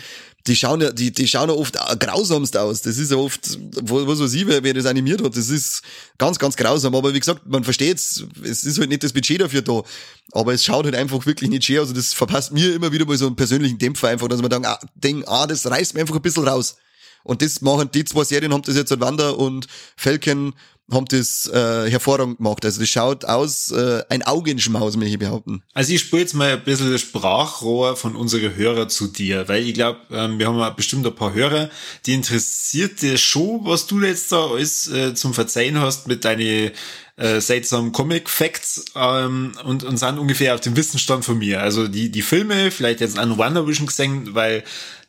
[0.48, 2.82] die schauen ja, die, die schauen ja oft grausamst aus.
[2.82, 5.82] Das ist ja oft, was weiß ich, wer, wer das animiert hat, das ist
[6.18, 6.96] ganz, ganz grausam.
[6.96, 9.84] Aber wie gesagt, man versteht's, es ist halt nicht das Budget dafür da.
[10.32, 11.90] Aber es schaut halt einfach wirklich nicht schön aus.
[11.90, 14.66] Und das verpasst mir immer wieder mal so einen persönlichen Dämpfer einfach, dass man dann
[14.66, 16.78] ah, denkt, ah, das reißt mir einfach ein bisschen raus.
[17.24, 20.54] Und das machen die zwei Serien, haben das jetzt halt Wanda und Falcon
[20.92, 22.64] haben das äh, hervorragend gemacht.
[22.64, 25.62] Also das schaut aus, äh, ein Augenschmaus, möchte ich behaupten.
[25.74, 29.74] Also ich spiele jetzt mal ein bisschen Sprachrohr von unseren Hörern zu dir, weil ich
[29.74, 31.70] glaube, ähm, wir haben bestimmt ein paar Hörer,
[32.06, 36.72] die interessiert dir schon, was du jetzt da alles äh, zum Verzeihen hast mit deinen
[37.18, 41.62] äh, seltsamen Comic-Facts ähm, und, und sind ungefähr auf dem Wissensstand von mir.
[41.62, 44.64] Also die, die Filme, vielleicht jetzt an WandaVision gesehen, weil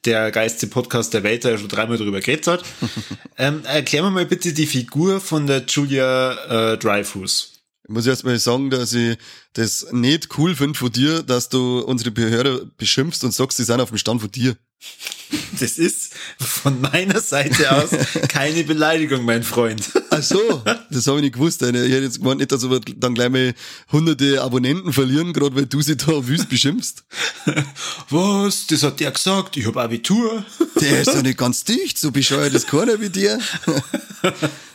[0.09, 2.64] der geilste Podcast der Welt da ja schon dreimal drüber geredet hat.
[3.37, 7.53] ähm, erklär mir mal bitte die Figur von der Julia äh, Dreyfus.
[7.85, 9.18] Ich muss erst mal sagen, dass ich
[9.53, 13.81] das nicht cool finde von dir, dass du unsere Hörer beschimpfst und sagst, sie sind
[13.81, 14.57] auf dem Stand von dir.
[15.60, 17.90] Das ist von meiner Seite aus
[18.28, 19.82] keine Beleidigung, mein Freund.
[20.10, 21.60] Ach so, das habe ich nicht gewusst.
[21.62, 23.54] Ich hätte jetzt gemeint, nicht, dass wir dann gleich mal
[23.92, 27.04] hunderte Abonnenten verlieren, gerade weil du sie da wüst beschimpfst.
[28.10, 28.66] Was?
[28.68, 29.56] Das hat der gesagt.
[29.56, 30.44] Ich hab Abitur.
[30.80, 33.38] Der ist doch nicht ganz dicht, so bescheuert ist keiner wie dir.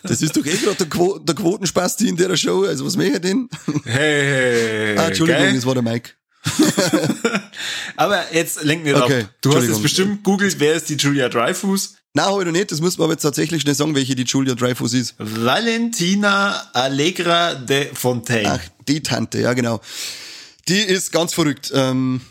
[0.03, 3.15] Das ist doch eh gerade der, Quo der Quotenspasti in der Show, also was möchte
[3.15, 3.49] ich denn?
[3.85, 5.55] Hey, hey, Ah, Entschuldigung, geil.
[5.55, 6.11] das war der Mike.
[7.95, 9.29] Aber jetzt lenk nicht Okay, ab.
[9.41, 11.95] Du hast jetzt bestimmt googelt, wer ist die Julia Dreyfus?
[12.15, 14.23] Nein, habe ich noch nicht, das muss man aber jetzt tatsächlich schnell sagen, welche die
[14.23, 15.15] Julia Dreyfus ist.
[15.17, 18.59] Valentina Allegra de Fontaine.
[18.61, 19.81] Ach, die Tante, ja genau.
[20.69, 21.73] Die ist ganz verrückt.
[21.75, 22.21] Ähm,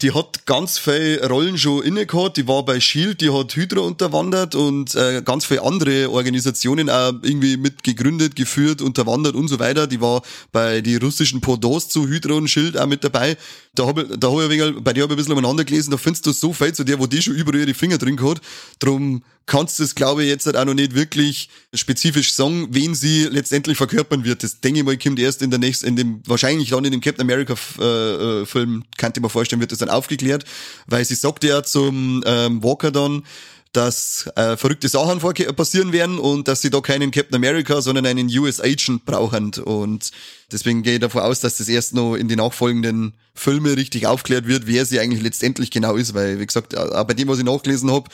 [0.00, 2.36] die hat ganz viele Rollen schon inne gehabt.
[2.36, 7.12] Die war bei Shield, die hat Hydra unterwandert und äh, ganz viele andere Organisationen auch
[7.22, 9.88] irgendwie mit gegründet, geführt, unterwandert und so weiter.
[9.88, 10.22] Die war
[10.52, 13.36] bei die russischen Pendants zu Hydra und Shield auch mit dabei.
[13.74, 15.90] Da habe da hab ich wenig, bei der habe ich ein bisschen umeinander gelesen.
[15.90, 18.40] Da findest du so viel zu der, wo die schon überall ihre Finger drin hat.
[18.78, 23.24] Drum kannst es, glaube ich, jetzt halt auch noch nicht wirklich spezifisch sagen, wen sie
[23.24, 24.44] letztendlich verkörpern wird.
[24.44, 27.00] Das denke ich mal, kommt erst in der nächsten, in dem, wahrscheinlich dann in dem
[27.00, 30.44] Captain America äh, äh, Film, kann ich mir vorstellen, wird das dann aufgeklärt,
[30.86, 33.24] weil sie sagt ja zum ähm, Walker dann,
[33.72, 38.06] dass äh, verrückte Sachen vor passieren werden und dass sie da keinen Captain America, sondern
[38.06, 39.52] einen US Agent brauchen.
[39.64, 40.12] Und
[40.52, 44.46] deswegen gehe ich davon aus, dass das erst noch in die nachfolgenden Filme richtig aufklärt
[44.46, 46.14] wird, wer sie eigentlich letztendlich genau ist.
[46.14, 48.10] Weil, wie gesagt, auch bei dem, was ich nachgelesen habe,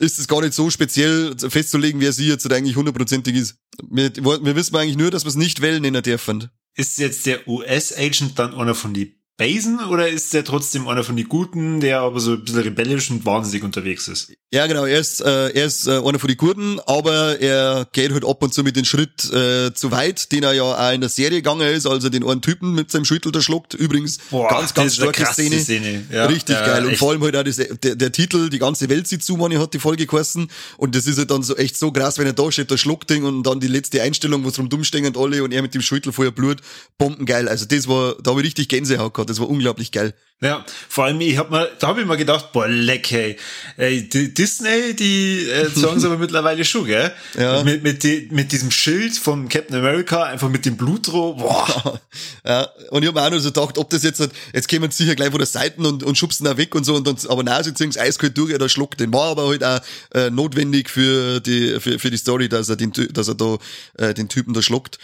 [0.00, 3.56] ist es gar nicht so speziell festzulegen, wer sie jetzt eigentlich hundertprozentig ist.
[3.88, 6.48] Wir, wir wissen eigentlich nur, dass wir es nicht wählen in der dürfen.
[6.74, 11.16] Ist jetzt der US-Agent dann einer von die Basen oder ist der trotzdem einer von
[11.16, 14.32] die Guten, der aber so ein bisschen rebellisch und wahnsinnig unterwegs ist?
[14.52, 18.12] Ja, genau, er ist, äh, er ist äh, einer von den Gurten, aber er geht
[18.12, 21.00] halt ab und zu mit den Schritt äh, zu weit, den er ja auch in
[21.00, 23.72] der Serie gegangen ist, also den einen Typen mit seinem Schüttel da schluckt.
[23.72, 25.60] Übrigens, ganz, ganz eine starke Szene.
[25.60, 26.04] Szene.
[26.12, 26.84] Ja, Richtig ja, geil.
[26.84, 26.98] Und echt.
[26.98, 29.72] vor allem halt auch das, der, der Titel, die ganze Welt sieht zu, man hat
[29.72, 30.50] die Folge geheißen.
[30.76, 33.24] Und das ist halt dann so echt so krass, wenn er da steht, der Schluckding
[33.24, 35.74] und dann die letzte Einstellung, wo es drum dumm stehen und alle und er mit
[35.74, 36.58] dem Schüttel vorher Blut.
[36.98, 37.48] Bombengeil.
[37.48, 39.29] Also das war, da habe ich richtig Gänsehaut gehabt.
[39.30, 40.14] Das war unglaublich geil.
[40.42, 43.36] Ja, vor allem, ich hab mir, da habe ich mir gedacht, boah, leck, ey.
[43.76, 47.12] ey die Disney, die äh, sagen sie aber mittlerweile schon, gell?
[47.38, 47.62] Ja.
[47.62, 52.00] Mit, mit, die, mit diesem Schild vom Captain America, einfach mit dem Blutdroh, boah.
[52.46, 55.02] ja, und ich habe mir auch nur so gedacht, ob das jetzt, jetzt kämen sie
[55.02, 57.42] sicher gleich von der Seite und, und schubsen da weg und so, und dann, aber
[57.42, 59.12] nein, sie ziehen es eiskalt durch, der schluckt den.
[59.12, 59.80] War aber halt auch
[60.14, 63.58] äh, notwendig für die, für, für die Story, dass er den, dass er da
[63.98, 64.98] äh, den Typen da schluckt.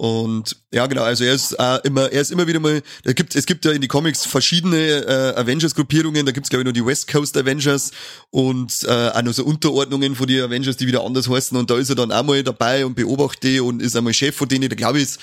[0.00, 3.36] Und ja, genau, also er ist äh, immer, er ist immer wieder mal, da gibt,
[3.36, 6.86] es gibt ja in die Comics verschiedene äh, Avengers-Gruppierungen, da gibt's glaube ich nur die
[6.86, 7.90] West Coast Avengers
[8.30, 11.54] und äh, auch noch so Unterordnungen von den Avengers, die wieder anders heißen.
[11.54, 14.48] Und da ist er dann auch mal dabei und beobachtet und ist einmal Chef von
[14.48, 15.20] denen, da glaube ich ist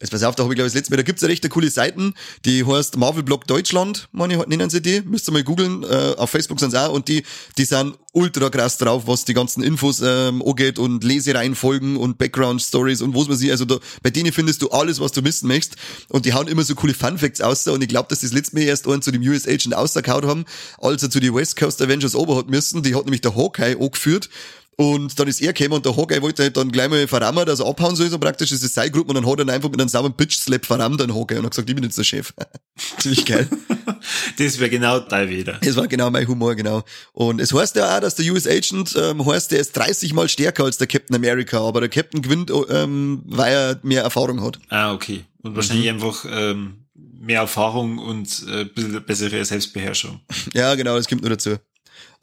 [0.00, 1.48] Jetzt pass auf, da habe ich glaube ich das letzte Mal, da gibt's ja recht
[1.48, 5.84] coole Seiten, die heißt Marvel Blog Deutschland, meine nennen sie die, müsst ihr mal googeln,
[5.84, 7.22] äh, auf Facebook sind auch und die,
[7.58, 12.60] die sind ultra krass drauf, was die ganzen Infos ähm, angeht und Lesereihenfolgen und Background
[12.60, 15.46] Stories und was man sieht, also da, bei denen findest du alles, was du wissen
[15.46, 15.76] möchtest
[16.08, 18.56] und die hauen immer so coole Fun Facts aus und ich glaube, dass das letzte
[18.56, 20.44] Mal erst einen zu dem US Agent ausgehauen haben,
[20.78, 23.76] als er zu die West Coast Avengers ober hat müssen, die hat nämlich der Hawkeye
[23.78, 24.28] angeführt
[24.76, 27.60] und dann ist er gekommen und der Hawkeye wollte halt dann gleich mal verrammen, dass
[27.60, 29.70] er abhauen soll, so praktisch, das ist seine Gruppe und dann hat er ihn einfach
[29.70, 32.32] mit einem sauren Bitch-Slap verrammt, den Hawkeye, und hat gesagt, ich bin jetzt der Chef.
[32.98, 33.48] Ziemlich geil.
[34.38, 35.58] das wäre genau dein wieder.
[35.62, 36.82] Das war genau mein Humor, genau.
[37.12, 40.28] Und es heißt ja auch, dass der US Agent ähm, heißt, der ist 30 mal
[40.28, 44.58] stärker als der Captain America, aber der Captain gewinnt, ähm, weil er mehr Erfahrung hat.
[44.68, 45.24] Ah, okay.
[45.42, 45.94] Und wahrscheinlich mhm.
[45.94, 48.64] einfach ähm, mehr Erfahrung und äh,
[49.00, 50.20] bessere Selbstbeherrschung.
[50.52, 51.56] Ja, genau, das kommt nur dazu.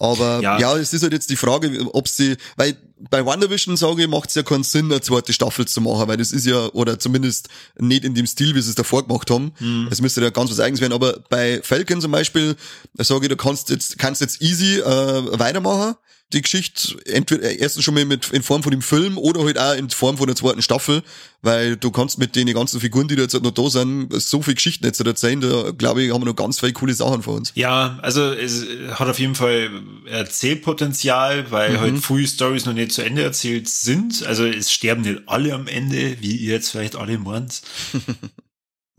[0.01, 0.57] Aber ja.
[0.57, 2.75] ja, es ist halt jetzt die Frage, ob sie, weil
[3.11, 6.17] bei WandaVision sage ich, macht es ja keinen Sinn, eine zweite Staffel zu machen, weil
[6.17, 9.51] das ist ja, oder zumindest nicht in dem Stil, wie sie es davor gemacht haben.
[9.59, 9.89] Mhm.
[9.91, 10.93] Es müsste ja ganz was eigenes werden.
[10.93, 12.55] Aber bei Falcon zum Beispiel,
[12.97, 15.93] sage ich, du kannst jetzt, kannst jetzt easy äh, weitermachen
[16.33, 19.57] die Geschichte entweder äh, erstens schon mal mit in Form von dem Film oder halt
[19.57, 21.03] auch in Form von der zweiten Staffel,
[21.41, 24.41] weil du kannst mit den ganzen Figuren, die da jetzt halt noch da sind, so
[24.41, 27.35] viel Geschichten jetzt erzählen, da glaube ich, haben wir noch ganz viele coole Sachen vor
[27.35, 27.51] uns.
[27.55, 29.69] Ja, also es hat auf jeden Fall
[30.05, 31.79] Erzählpotenzial, weil mhm.
[31.79, 34.23] halt frühe Stories noch nicht zu Ende erzählt sind.
[34.25, 37.61] Also es sterben nicht alle am Ende, wie ihr jetzt vielleicht alle meint.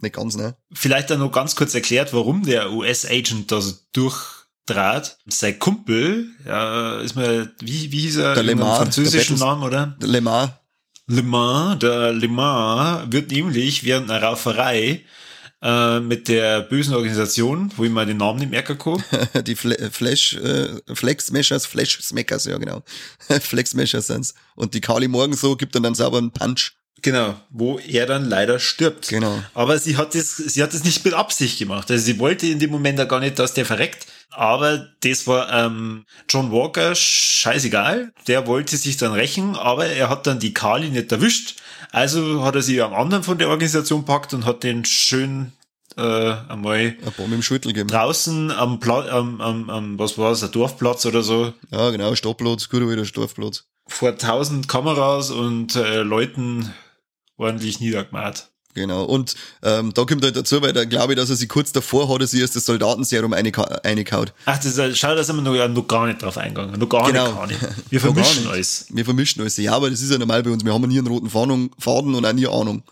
[0.02, 0.56] nicht ganz, ne?
[0.72, 5.18] Vielleicht dann noch ganz kurz erklärt, warum der US-Agent da so durch Draht.
[5.26, 8.34] Sein Kumpel, ja, ist mal, wie, wie hieß er?
[8.34, 8.76] Der Lemar.
[8.76, 9.96] französischen Namen, oder?
[10.00, 10.60] Der Lemar.
[11.08, 15.04] Lemar, der Lemar wird nämlich während einer Rauferei
[15.62, 19.02] äh, mit der bösen Organisation, wo ich mal den Namen nicht merken kann.
[19.44, 22.82] Die Fle Flash, äh, Flex Smashers, Flash Smackers, ja genau.
[23.40, 24.34] Flex Smashers sind's.
[24.54, 26.72] Und die Kali Morgen so gibt dann einen Punch.
[27.02, 29.08] Genau, wo er dann leider stirbt.
[29.08, 29.42] Genau.
[29.54, 31.90] Aber sie hat das, sie hat das nicht mit Absicht gemacht.
[31.90, 34.06] Also sie wollte in dem Moment da gar nicht, dass der verreckt.
[34.34, 38.12] Aber das war ähm, John Walker scheißegal.
[38.26, 41.56] Der wollte sich dann rächen, aber er hat dann die Kali nicht erwischt.
[41.90, 45.52] Also hat er sie am anderen von der Organisation packt und hat den schön
[45.96, 46.96] äh, einmal
[47.86, 51.52] draußen am, Pla am, am, am was war es, ein Dorfplatz oder so.
[51.70, 53.64] Ja, genau, Stadtplatz, guter wieder Dorfplatz.
[53.86, 56.72] Vor tausend Kameras und äh, Leuten
[57.36, 58.51] ordentlich niedergemacht.
[58.74, 59.04] Genau.
[59.04, 62.08] Und ähm, da kommt halt dazu, weil da glaube ich, dass er sich kurz davor
[62.08, 64.32] hat, dass er das Soldatenserum reingehaut.
[64.46, 66.78] Ach, das ist, schau, da sind wir noch, ja, noch gar nicht drauf eingegangen.
[66.78, 67.44] Noch gar genau.
[67.44, 67.76] nicht, gar nicht.
[67.90, 68.86] Wir vermischen alles.
[68.88, 69.56] Wir vermischen alles.
[69.58, 70.64] Ja, aber das ist ja normal bei uns.
[70.64, 72.82] Wir haben nie einen roten Faden und auch nie Ahnung.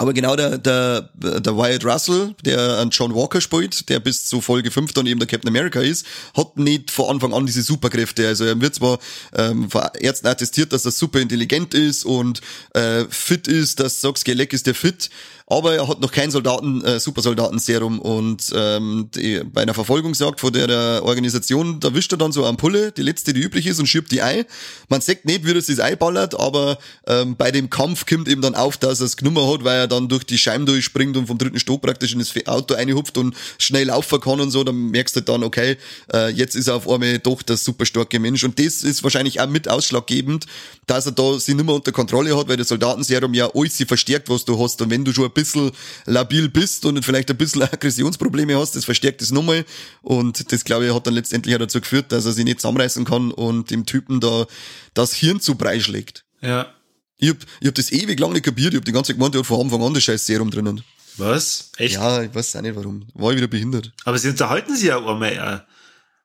[0.00, 4.40] Aber genau der, der, der Wyatt Russell, der an John Walker spielt, der bis zu
[4.40, 8.26] Folge 5 dann eben der Captain America ist, hat nicht von Anfang an diese Superkräfte.
[8.26, 8.98] Also er wird zwar
[9.36, 12.40] ähm, von Ärzten attestiert, dass er super intelligent ist und
[12.72, 15.10] äh, fit ist, dass sagst, Geleck ist der fit,
[15.50, 20.52] aber er hat noch kein Soldaten, äh, Supersoldatenserum und ähm, die, bei einer Verfolgungsjagd von
[20.52, 23.80] der, der Organisation, da wischt er dann so eine Pulle, die letzte, die üblich ist
[23.80, 24.44] und schiebt die ein.
[24.88, 28.54] Man sagt nicht, wie das das einballert, aber ähm, bei dem Kampf kommt eben dann
[28.54, 31.36] auf, dass er es genommen hat, weil er dann durch die Scheiben durchspringt und vom
[31.36, 35.16] dritten Stock praktisch in das Auto einhupft und schnell laufen kann und so, dann merkst
[35.16, 35.76] du dann, okay,
[36.12, 38.44] äh, jetzt ist er auf einmal doch der super starke Mensch.
[38.44, 40.46] Und das ist wahrscheinlich auch mit ausschlaggebend,
[40.86, 44.28] dass er da sie nicht mehr unter Kontrolle hat, weil das Soldatenserum ja alles verstärkt,
[44.28, 44.80] was du hast.
[44.80, 45.70] Und wenn du schon ein bisschen
[46.06, 49.64] labil bist und vielleicht ein bisschen Aggressionsprobleme hast, das verstärkt es nochmal.
[50.02, 53.04] Und das, glaube ich, hat dann letztendlich auch dazu geführt, dass er sich nicht zusammenreißen
[53.04, 54.46] kann und dem Typen da
[54.94, 56.24] das Hirn zu Brei schlägt.
[56.40, 56.72] Ja.
[57.18, 58.72] Ich hab, ich hab das ewig lang nicht kapiert.
[58.72, 60.82] Ich hab die ganze Zeit gemeint, der hat von Anfang an das scheiß Serum drinnen.
[61.16, 61.72] Was?
[61.76, 61.96] Echt?
[61.96, 63.06] Ja, ich weiß auch nicht warum.
[63.14, 63.92] War ich wieder behindert.
[64.04, 65.66] Aber sie unterhalten sich ja auch einmal.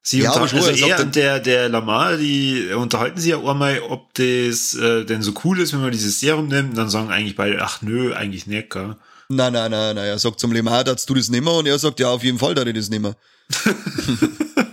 [0.08, 3.80] Sie ja, aber schon, also er und der, der Lamar, die unterhalten sich ja einmal,
[3.90, 6.70] ob das äh, denn so cool ist, wenn man dieses Serum nimmt.
[6.70, 8.98] Und dann sagen eigentlich beide, ach nö, eigentlich nicht, gell?
[9.30, 10.06] Nein, nein, nein, nein.
[10.06, 11.48] Er sagt zum Lamar, darfst du das nehmen?
[11.48, 13.16] Und er sagt, ja, auf jeden Fall, da ich das nehmen.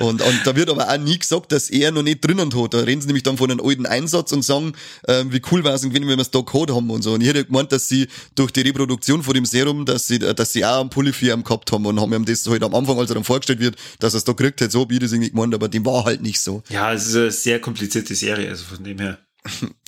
[0.00, 2.74] Und, und da wird aber auch nie gesagt, dass er noch nicht drinnen hat.
[2.74, 4.72] Da reden sie nämlich dann von einem alten Einsatz und sagen,
[5.06, 7.12] ähm, wie cool war es, wenn wir es da gehabt haben und so.
[7.14, 10.52] Und ich hätte gemeint, dass sie durch die Reproduktion von dem Serum, dass sie, dass
[10.52, 13.14] sie auch einen Polyphy gehabt haben und haben ihm das halt am Anfang, als er
[13.14, 15.54] dann vorgestellt wird, dass er es da kriegt, hat so, wie ich das irgendwie gemeint,
[15.54, 16.62] aber dem war halt nicht so.
[16.68, 19.18] Ja, es ist eine sehr komplizierte Serie, also von dem her.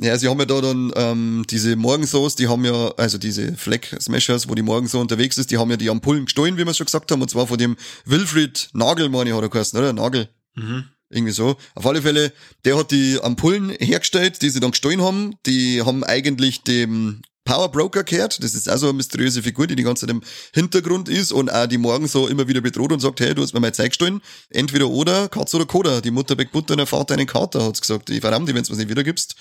[0.01, 3.97] Ja, sie haben ja da dann ähm, diese Morgensoße, die haben ja, also diese Fleck
[4.01, 6.87] Smashers, wo die Morgenso unterwegs ist, die haben ja die Ampullen gestohlen, wie wir schon
[6.87, 9.93] gesagt haben, und zwar von dem Wilfried Nagel, meine ich, hat er geheißen, oder?
[9.93, 10.29] Nagel.
[10.55, 10.85] Mhm.
[11.11, 11.57] Irgendwie so.
[11.75, 12.33] Auf alle Fälle,
[12.65, 15.35] der hat die Ampullen hergestellt, die sie dann gestohlen haben.
[15.45, 18.45] Die haben eigentlich dem Power Broker gehört.
[18.45, 21.67] Das ist also eine mysteriöse Figur, die die ganze Zeit im Hintergrund ist und auch
[21.67, 24.21] die morgen so immer wieder bedroht und sagt, hey, du hast mir mein Zeug gestohlen.
[24.51, 26.01] Entweder oder, Katz oder Koda.
[26.01, 28.09] Die Mutter backt Butter und der Vater einen Kater, hat's gesagt.
[28.11, 29.35] Ich verramm die, wenn du was nicht wiedergibst.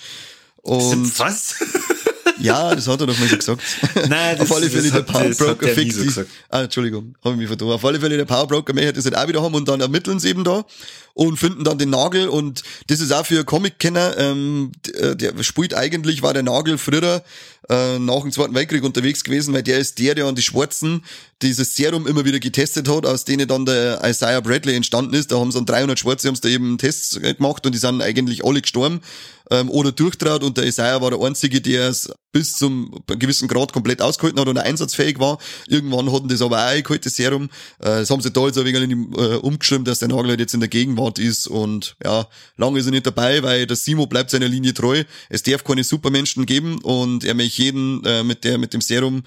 [0.56, 1.54] Und Was?
[2.40, 3.62] ja, das hat er doch mal so gesagt.
[4.08, 6.30] Nein, das- Auf alle Fälle der Power Broker fickt so gesagt.
[6.48, 7.68] Ah, Entschuldigung, habe ich mich vertan.
[7.68, 10.18] Auf alle Fälle der Power Broker möchte das halt auch wieder haben und dann ermitteln
[10.18, 10.64] sie eben da
[11.14, 15.74] und finden dann den Nagel und das ist auch für Comic-Kenner, ähm, äh, der spielt
[15.74, 17.22] eigentlich, war der Nagel früher
[17.70, 21.04] äh, nach dem Zweiten Weltkrieg unterwegs gewesen, weil der ist der, der an die Schwarzen
[21.40, 25.32] dieses Serum immer wieder getestet hat, aus denen dann der Isaiah Bradley entstanden ist.
[25.32, 28.44] Da haben sie dann 300 Schwarze haben's da eben Tests gemacht und die sind eigentlich
[28.44, 29.00] alle gestorben
[29.50, 33.72] ähm, oder durchtraut und der Isaiah war der Einzige, der es bis zum gewissen Grad
[33.72, 35.38] komplett ausgehalten hat und einsatzfähig war.
[35.66, 37.44] Irgendwann hatten das aber auch eingeholt, das Serum.
[37.78, 40.54] Äh, das haben sie da jetzt ein wenig äh, umgeschrieben, dass der Nagel halt jetzt
[40.54, 44.30] in der Gegenwart ist und ja, lange ist er nicht dabei, weil der Simo bleibt
[44.30, 45.04] seiner Linie treu.
[45.28, 49.22] Es darf keine Supermenschen geben und er möchte jeden äh, mit der mit dem Serum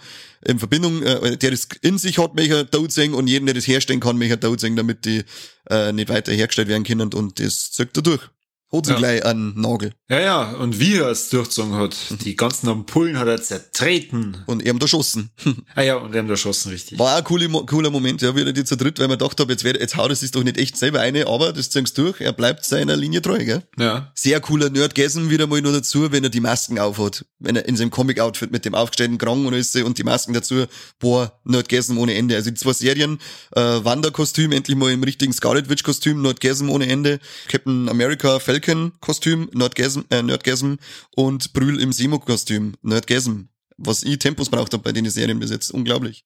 [0.46, 2.32] in Verbindung, äh, der das in sich hat,
[2.72, 5.24] tot sehen und jeden, der das herstellen kann, tot sehen, damit die
[5.70, 8.30] äh, nicht weiter hergestellt werden können und das zückt er durch.
[8.76, 8.98] Hat sie Ja.
[8.98, 9.92] gleich einen Nagel.
[10.10, 14.38] Ja, ja, und wie er es durchgezogen hat, die ganzen Ampullen hat er zertreten.
[14.48, 15.30] Und eben erschossen.
[15.76, 17.00] Ah ja, und die haben da erschossen, richtig.
[17.00, 19.64] War ein cooler, cooler Moment, ja, wieder die zu dritt, weil man gedacht habe, jetzt,
[19.64, 22.34] wär, jetzt haut er sich doch nicht echt selber eine, aber das zieht's durch, er
[22.34, 23.64] bleibt seiner Linie treu, gell?
[23.78, 24.12] Ja.
[24.16, 27.26] Sehr cooler Nerdgasm wieder mal nur dazu, wenn er die Masken aufhat.
[27.40, 30.66] Wenn er in seinem Comic-Outfit mit dem aufgestellten Krang und alles und die Masken dazu,
[31.00, 32.36] boah, Nerdgasm ohne Ende.
[32.36, 33.20] Also die zwei Serien,
[33.56, 40.02] äh, Wanda-Kostüm, endlich mal im richtigen Scarlet Witch-Kostüm, Nerdgasm ohne Ende, Captain America Falcon-Kostüm, Nerdgasm,
[40.10, 40.76] äh, Nerdgasm
[41.16, 43.42] und Brühl im Simo-Kostüm, Nerdgasm.
[43.78, 45.72] Was ich Tempos braucht habe bei den Serien bis jetzt.
[45.72, 46.24] Unglaublich.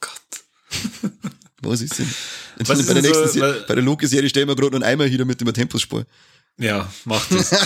[0.00, 0.10] Gott.
[1.62, 2.08] Was ist denn?
[2.58, 4.78] Was bei ist der denn so, nächsten Se- weil- bei der Loki-Serie stellen wir gerade
[4.78, 6.06] noch einmal hier damit über Tempospur.
[6.58, 7.50] Ja, macht es.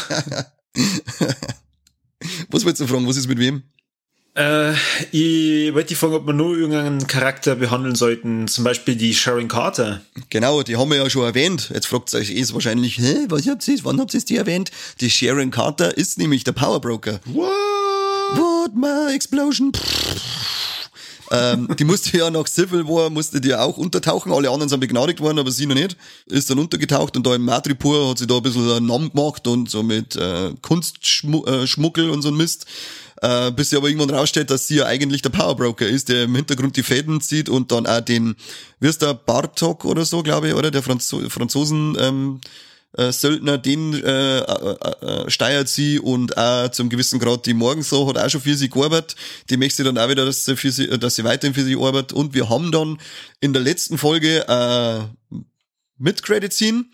[2.51, 3.07] Was wolltest du fragen?
[3.07, 3.63] Was ist mit wem?
[4.37, 4.73] Äh,
[5.13, 8.49] ich wollte dich fragen, ob wir nur irgendeinen Charakter behandeln sollten.
[8.49, 10.01] Zum Beispiel die Sharon Carter.
[10.31, 11.71] Genau, die haben wir ja schon erwähnt.
[11.73, 14.71] Jetzt fragt euch eh wahrscheinlich, hä, was habt ihr, wann habt ihr die erwähnt?
[15.01, 17.21] Die Sharon Carter ist nämlich der Power Broker.
[17.27, 17.51] What?
[18.37, 19.73] What my explosion?
[21.31, 24.33] ähm, die musste ja nach Civil War, musste die ja auch untertauchen.
[24.33, 25.97] Alle anderen sind begnadigt worden, aber sie noch nicht.
[26.27, 29.47] Ist dann untergetaucht und da im Madripoor hat sie da ein bisschen einen Namen gemacht
[29.47, 32.67] und so mit äh, Kunstschmuggel und so ein Mist.
[33.25, 36.35] Äh, bis sie aber irgendwann rausstellt, dass sie ja eigentlich der Powerbroker ist, der im
[36.35, 38.37] Hintergrund die Fäden zieht und dann auch den,
[38.81, 40.71] wie ist der, Bartok oder so, glaube ich, oder?
[40.71, 42.41] Der Franzo Franzosen, ähm,
[42.99, 48.07] äh, Söldner, den äh, äh, äh, steuert sie und auch zum gewissen Grad die Morgenso
[48.09, 49.17] hat auch schon für sie gearbeitet.
[49.49, 52.13] Die möchte dann auch wieder, dass sie, für sie, dass sie weiterhin für sie arbeitet.
[52.13, 52.99] Und wir haben dann
[53.41, 55.37] in der letzten Folge äh,
[55.97, 56.85] Mid-Credit-Scene.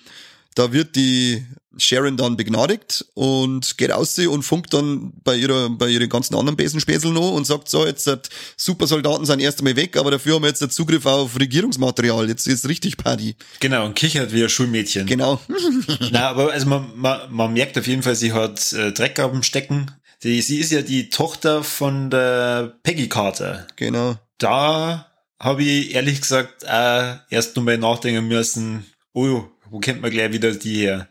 [0.54, 1.44] Da wird die
[1.78, 6.34] Sharon dann begnadigt und geht aus sie und funkt dann bei ihrer, bei ihren ganzen
[6.34, 10.34] anderen Besenspäsel noch und sagt so, jetzt hat Supersoldaten sind erst einmal weg, aber dafür
[10.34, 12.28] haben wir jetzt den Zugriff auf Regierungsmaterial.
[12.28, 13.36] Jetzt ist richtig Party.
[13.60, 15.06] Genau, und kichert wie ein Schulmädchen.
[15.06, 15.40] Genau.
[16.10, 19.30] Na, aber also man, man, man merkt auf jeden Fall, sie hat äh, Dreck auf
[19.30, 19.90] dem Stecken.
[20.22, 23.66] Die, sie ist ja die Tochter von der Peggy Carter.
[23.76, 24.16] genau.
[24.38, 25.06] Da
[25.38, 30.32] habe ich ehrlich gesagt äh, erst nur mal nachdenken müssen, oh, wo kennt man gleich
[30.32, 31.08] wieder die her?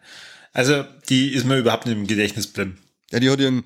[0.59, 2.79] Also, die ist mir überhaupt nicht im Gedächtnis geblieben.
[3.11, 3.63] Ja, die hat ihren,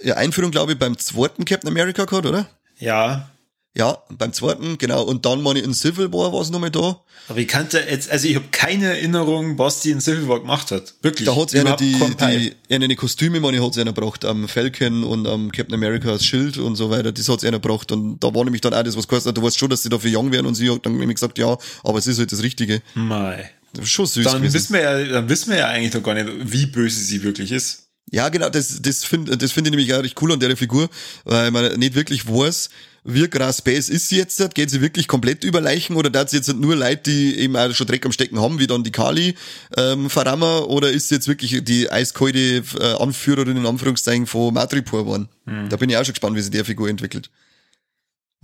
[0.00, 2.48] ihre Einführung, glaube ich, beim zweiten Captain America gehabt, oder?
[2.78, 3.30] Ja,
[3.76, 5.02] Ja, beim zweiten, genau.
[5.02, 7.00] Und dann meine ich in Civil War war es nochmal da.
[7.28, 10.70] aber ich kannte jetzt, also ich habe keine Erinnerung, was die in Civil War gemacht
[10.70, 10.94] hat.
[11.02, 11.26] Wirklich.
[11.26, 11.94] Da hat sie eine, die,
[12.70, 16.24] die, eine Kostüme, meine ich, hat sie einer gebracht, am Falcon und am Captain America's
[16.24, 17.10] Schild und so weiter.
[17.10, 17.90] Das hat sie einer gebracht.
[17.90, 20.16] Und da war nämlich dann auch das, was hat, du weißt schon, dass sie dafür
[20.16, 22.82] young werden und sie hat dann nämlich gesagt, ja, aber es ist halt das Richtige.
[22.94, 23.50] Mei.
[23.84, 24.54] Schon süß Dann gewesen.
[24.54, 27.52] wissen wir ja, dann wissen wir ja eigentlich noch gar nicht, wie böse sie wirklich
[27.52, 27.84] ist.
[28.10, 30.88] Ja, genau, das, das finde das find ich nämlich auch richtig cool an der Figur,
[31.24, 32.70] weil man nicht wirklich weiß,
[33.02, 36.36] wie krass Space ist sie jetzt, geht sie wirklich komplett über Leichen oder da sie
[36.36, 39.34] jetzt nur Leute, die eben auch schon Dreck am Stecken haben, wie dann die Kali
[39.76, 45.04] ähm, Farama, oder ist sie jetzt wirklich die eiskalte äh, Anführerin in Anführungszeichen von Madripoor
[45.04, 45.28] geworden?
[45.68, 47.30] Da bin ich auch schon gespannt, wie sich der Figur entwickelt.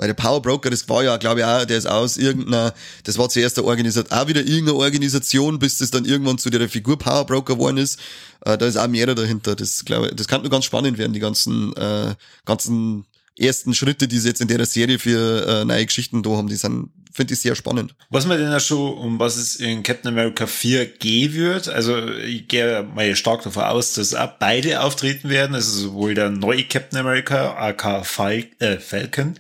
[0.03, 2.75] Weil der Power Broker, das war ja, glaube ich, auch, der ist aus irgendeiner,
[3.05, 6.69] das war zuerst der Organisation, auch wieder irgendeine Organisation, bis das dann irgendwann zu der
[6.69, 8.01] Figur Power Broker geworden ist.
[8.45, 9.55] Äh, da ist auch mehr dahinter.
[9.55, 13.05] Das glaube ich, das kann nur ganz spannend werden, die ganzen, äh, ganzen
[13.39, 16.57] ersten Schritte, die sie jetzt in der Serie für äh, neue Geschichten da haben, die
[16.57, 17.95] sind, finde ich sehr spannend.
[18.11, 22.09] Was man denn ja schon, um was es in Captain America 4 gehen wird, also
[22.09, 26.65] ich gehe mal stark davon aus, dass auch beide auftreten werden, also sowohl der neue
[26.65, 29.37] Captain America, AK Fal äh, Falcon,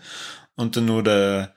[0.57, 1.55] und dann nur der,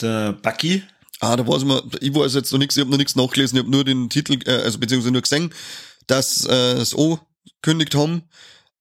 [0.00, 0.82] der Bucky.
[1.20, 3.62] Ah, da weiß man, ich weiß jetzt noch nichts, ich habe noch nichts nachgelesen, ich
[3.62, 5.54] habe nur den Titel, äh, also beziehungsweise nur gesehen,
[6.06, 7.20] dass äh, es auch
[7.62, 8.24] kündigt haben,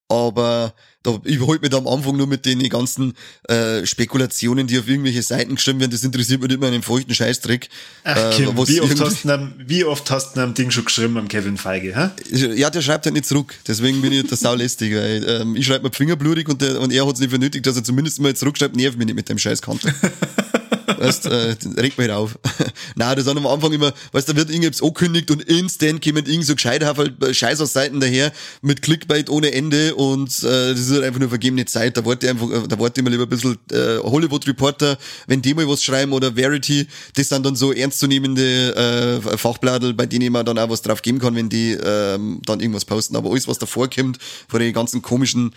[0.10, 0.74] aber
[1.04, 3.14] da, ich halte mich da am Anfang nur mit den ganzen
[3.50, 7.70] äh, Spekulationen, die auf irgendwelche Seiten geschrieben werden, das interessiert mich immer einen feuchten Scheißdreck.
[8.06, 10.86] Ach, Kim, äh, wie, oft hast du einem, wie oft hast du einem Ding schon
[10.86, 12.10] geschrieben am Kevin Feige, hä?
[12.56, 14.94] Ja, der schreibt halt nicht zurück, deswegen bin ich der saulästig.
[14.94, 17.64] Weil, ähm, ich schreibe mir fingerblutig und, der, und er hat es nicht für nötig,
[17.64, 19.94] dass er zumindest mal zurückschreibt, nerv mich nicht mit dem Scheißkante.
[20.86, 22.38] weißt, äh, regt mich auf.
[22.96, 26.46] Nein, das sind am Anfang immer, weißt, da wird irgendwas angekündigt und instant kommen irgend
[26.46, 28.32] so Gescheithafel äh, Scheiß aus Seiten daher
[28.62, 31.98] mit Clickbait ohne Ende und äh, das ist halt einfach nur vergebene Zeit.
[31.98, 34.98] Da warte ich einfach, äh, da warte ich mal lieber ein bisschen äh, Hollywood Reporter,
[35.28, 40.06] wenn die mal was schreiben oder Verity, das sind dann so ernstzunehmende äh, Fachbladel, bei
[40.06, 43.16] denen man dann auch was drauf geben kann, wenn die ähm, dann irgendwas posten.
[43.16, 44.18] Aber alles, was davor kommt,
[44.48, 45.54] von den ganzen komischen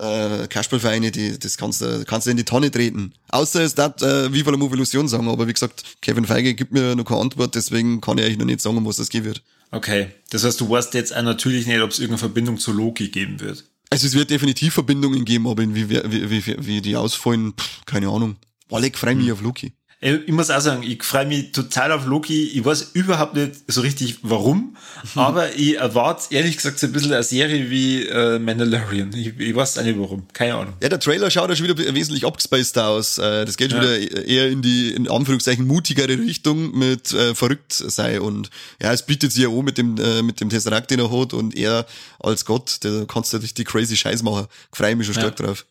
[0.00, 3.12] äh, Cashball-Vereine, die, das kannst du, kannst du in die Tonne treten.
[3.28, 6.72] Außer es dat äh, wie der Move Illusion sagen, aber wie gesagt, Kevin Feige gibt
[6.72, 9.24] mir noch keine Antwort, deswegen kann ich eigentlich noch nicht sagen, um was das gehen
[9.24, 9.42] wird.
[9.70, 13.08] Okay, das heißt, du weißt jetzt auch natürlich nicht, ob es irgendeine Verbindung zu Loki
[13.08, 13.64] geben wird.
[13.90, 18.08] Also es wird definitiv Verbindungen geben, aber wie, wie, wie, wie, die ausfallen, pff, keine
[18.08, 18.36] Ahnung.
[18.70, 19.32] Alec freue mich hm.
[19.34, 19.72] auf Loki.
[20.02, 22.44] Ich muss auch sagen, ich freue mich total auf Loki.
[22.48, 24.74] Ich weiß überhaupt nicht so richtig warum,
[25.14, 29.12] aber ich erwarte ehrlich gesagt so ein bisschen eine Serie wie äh, Mandalorian.
[29.14, 30.26] Ich, ich weiß auch nicht warum.
[30.32, 30.72] Keine Ahnung.
[30.82, 33.18] Ja, der Trailer schaut ja schon wieder wesentlich abgespaced aus.
[33.18, 34.00] Äh, das geht schon ja.
[34.00, 38.22] wieder eher in die, in Anführungszeichen, mutigere Richtung mit äh, verrückt sei.
[38.22, 38.48] Und
[38.80, 41.34] ja, es bietet sich ja auch mit dem, äh, mit dem Tesseract, den er hat
[41.34, 41.84] und er
[42.20, 44.46] als Gott, der kannst du richtig crazy Scheiß machen.
[44.72, 45.46] Ich freue mich schon stark ja.
[45.46, 45.66] drauf.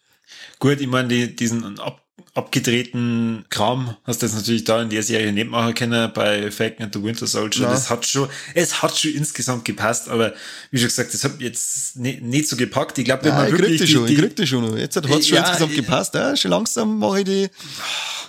[0.59, 2.03] Gut, ich meine, die, diesen ab
[2.39, 6.85] abgedrehten Kram hast du jetzt natürlich da in der Serie nicht machen können bei Falcon
[6.85, 7.63] and the Winter Soldier.
[7.63, 7.69] Ja.
[7.69, 10.33] Das hat schon, es hat schon insgesamt gepasst, aber
[10.71, 12.97] wie schon gesagt, das hat jetzt nicht, nicht so gepackt.
[12.97, 13.81] Ich glaube, wenn man ich wirklich.
[13.81, 14.77] Die, schon, die, ich krieg die schon.
[14.77, 16.13] Jetzt hat es schon ja, insgesamt gepasst.
[16.15, 17.49] Ja, schon langsam mache ich die.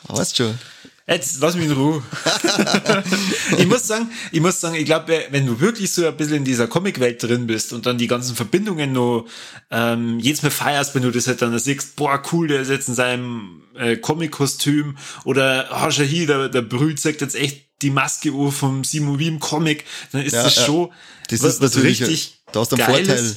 [0.09, 0.59] Weißt schon.
[1.11, 2.03] Jetzt lass mich in Ruhe.
[3.59, 6.45] ich muss sagen, ich muss sagen, ich glaube, wenn du wirklich so ein bisschen in
[6.45, 9.27] dieser Comicwelt drin bist und dann die ganzen Verbindungen nur
[9.73, 12.89] ähm, jedes Mal feierst, wenn du das halt dann siehst, boah, cool, der ist jetzt
[12.89, 17.91] in seinem äh, Comic-Kostüm oder oh, schau hier, der, der Brühl zeigt jetzt echt die
[17.91, 20.91] Maske vom Simon wie im Comic, dann ist ja, das schon
[21.29, 23.37] das was, ist natürlich richtig da hast du einen Vorteil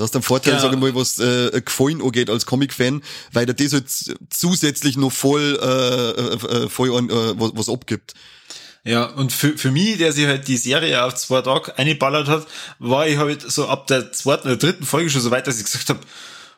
[0.00, 0.60] da hast du einen Vorteil, ja.
[0.60, 3.02] sag ich mal, was äh, Gefallen angeht als Comic-Fan,
[3.34, 3.84] weil der das halt
[4.30, 8.14] zusätzlich noch voll, äh, äh, äh voll an, äh, was, was abgibt.
[8.82, 12.46] Ja, und für, für mich, der sich halt die Serie auf zwei Tage eingeballert hat,
[12.78, 15.64] war ich halt so ab der zweiten oder dritten Folge schon so weit, dass ich
[15.64, 16.00] gesagt habe,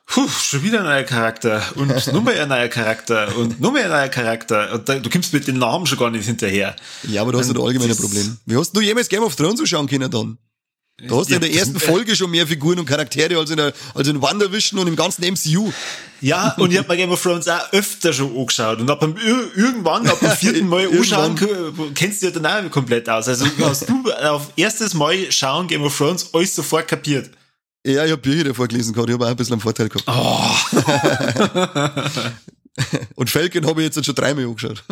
[0.06, 3.84] Puh, schon wieder ein neuer Charakter und nur mehr ein neuer Charakter und nur mehr
[3.84, 4.72] ein neuer Charakter.
[4.72, 6.76] Und da, du kommst mit den Namen schon gar nicht hinterher.
[7.08, 8.38] Ja, aber du hast ein allgemeines Problem.
[8.46, 10.38] Wie hast du jemals Game of Thrones schauen können dann?
[10.98, 13.72] Du hast ja, in der ersten Folge schon mehr Figuren und Charaktere als in, der,
[13.94, 15.72] als in WandaVision und im ganzen MCU.
[16.20, 18.78] Ja, und ich habe mir Game of Thrones auch öfter schon angeschaut.
[18.78, 21.34] Und ab dem, irgendwann, ab dem vierten Mal anschauen,
[21.94, 23.26] kennst du ja dann auch komplett aus.
[23.26, 27.30] Also hast du auf erstes Mal schauen Game of Thrones alles sofort kapiert.
[27.84, 30.04] Ja, ich habe Bücher davor gelesen gehabt, ich habe auch ein bisschen einen Vorteil gehabt.
[30.06, 30.54] Oh.
[33.16, 34.84] und Falcon habe ich jetzt schon dreimal angeschaut.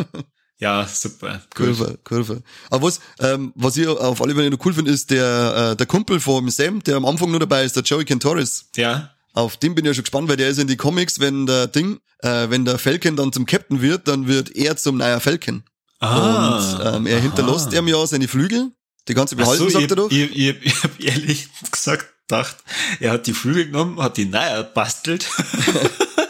[0.60, 1.42] Ja, super.
[1.58, 1.74] Cool.
[1.74, 2.42] Kurve, Kurve.
[2.68, 5.86] Aber was, ähm, was ich auf alle Fälle noch cool finde, ist der, äh, der
[5.86, 8.66] Kumpel vom Sam, der am Anfang nur dabei ist, der Joey Cantoris.
[8.76, 9.10] Ja.
[9.32, 11.66] Auf den bin ich ja schon gespannt, weil der ist in die Comics, wenn der
[11.66, 15.62] Ding, äh, wenn der Falcon dann zum Captain wird, dann wird er zum neuer Falcon.
[15.98, 16.56] Ah.
[16.56, 17.22] Und ähm, er aha.
[17.22, 18.70] hinterlässt ihm ja seine Flügel.
[19.08, 20.10] Die ganze behalten, so, sagt er doch.
[20.10, 22.56] Ich, ich, ich hab ehrlich gesagt gedacht,
[23.00, 25.28] er hat die Flügel genommen, hat die neu bastelt.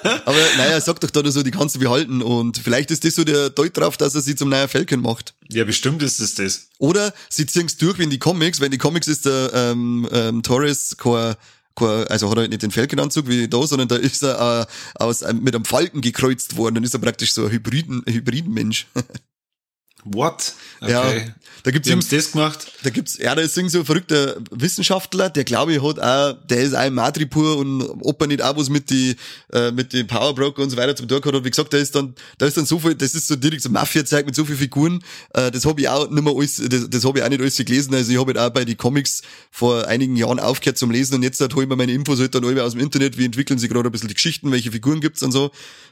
[0.03, 2.23] Aber naja, sag doch da so, die kannst du behalten.
[2.23, 5.35] Und vielleicht ist das so der Deut drauf, dass er sie zum neuen Falcon macht.
[5.49, 6.69] Ja, bestimmt ist es das.
[6.79, 8.61] Oder sie ziehen es durch wie in die Comics.
[8.61, 11.37] Wenn die Comics ist der ähm, ähm, Torres kein
[11.81, 15.33] also hat er nicht den Falcon-Anzug wie da, sondern da ist er äh, aus, äh,
[15.33, 16.75] mit einem Falken gekreuzt worden.
[16.75, 18.87] Dann ist er praktisch so ein Hybriden, Hybridenmensch.
[20.05, 20.55] What?
[20.81, 20.93] Okay.
[20.93, 22.73] Ja, da gibt's Wie haben das gemacht?
[22.83, 26.37] Da gibt's, ja, da ist irgend so ein verrückter Wissenschaftler, der glaube ich hat auch,
[26.47, 29.17] der ist auch im Madripur und ob er nicht auch was mit die,
[29.53, 32.15] äh, mit den Powerbroker und so weiter zum Tag hat, wie gesagt, da ist dann,
[32.39, 35.05] da ist dann so viel, das ist so direkt so Mafia-Zeug mit so vielen Figuren,
[35.35, 37.57] äh, das habe ich auch nicht mehr alles, das, das habe ich auch nicht alles
[37.57, 41.15] gelesen, also ich habe halt auch bei die Comics vor einigen Jahren aufgehört zum Lesen
[41.15, 43.25] und jetzt halt hole ich mir meine Infos halt dann alle aus dem Internet, wie
[43.25, 45.51] entwickeln sich gerade ein bisschen die Geschichten, welche Figuren gibt's und so?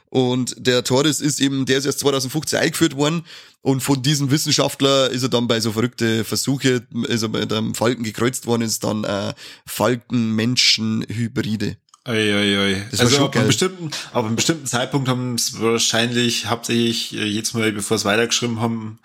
[0.09, 3.23] Und der Torres ist eben, der ist erst 2015 eingeführt worden
[3.61, 8.03] und von diesem Wissenschaftler ist er dann bei so verrückte Versuche, er bei einem Falken
[8.03, 9.33] gekreuzt worden, ist dann äh,
[9.65, 11.77] Falken-Menschen-Hybride.
[12.05, 12.87] Eieiei.
[12.91, 17.53] Das also ab einem, bestimmten, ab einem bestimmten Zeitpunkt haben es wahrscheinlich hauptsächlich äh, jetzt
[17.53, 18.99] mal, bevor es weitergeschrieben haben,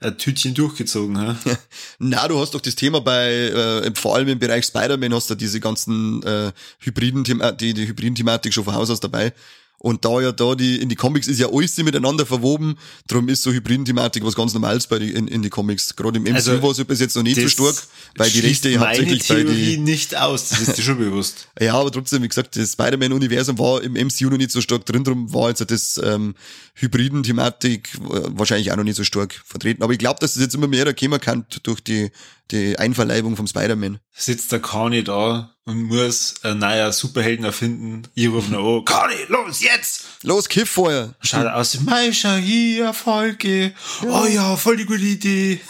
[0.00, 1.16] ein Tütchen durchgezogen.
[1.16, 1.36] Ja?
[1.98, 5.34] Na, du hast doch das Thema bei, äh, vor allem im Bereich Spider-Man hast du
[5.34, 9.32] diese ganzen äh, Hybriden, die, die Hybriden-Thematik schon von Haus aus dabei.
[9.80, 12.76] Und da ja da die, in die Comics ist ja alles miteinander verwoben,
[13.06, 15.94] darum ist so Hybriden-Thematik was ganz Normales bei die, in, in die Comics.
[15.94, 17.76] Gerade im MCU also, war es bis jetzt noch nicht so stark,
[18.16, 19.78] weil die Rechte hauptsächlich bei die...
[19.78, 21.46] nicht aus, das ist dir schon bewusst.
[21.60, 25.04] ja, aber trotzdem, wie gesagt, das Spider-Man-Universum war im MCU noch nicht so stark drin,
[25.04, 26.34] darum war jetzt das ähm,
[26.74, 27.98] Hybriden-Thematik äh,
[28.30, 29.84] wahrscheinlich auch noch nicht so stark vertreten.
[29.84, 32.10] Aber ich glaube, dass das jetzt immer mehr erkennen kann durch die
[32.50, 33.98] die Einverleibung vom Spider-Man.
[34.12, 38.02] Sitzt der Kani da und muss ein neuer Superhelden erfinden.
[38.14, 40.04] Ich rufe nur an, Kani, los, jetzt!
[40.22, 41.14] Los, kiff vorher!
[41.20, 43.72] Schaut aus, Meischer, hier, Folge.
[44.02, 44.08] Ja.
[44.08, 45.60] Oh ja, voll die gute Idee.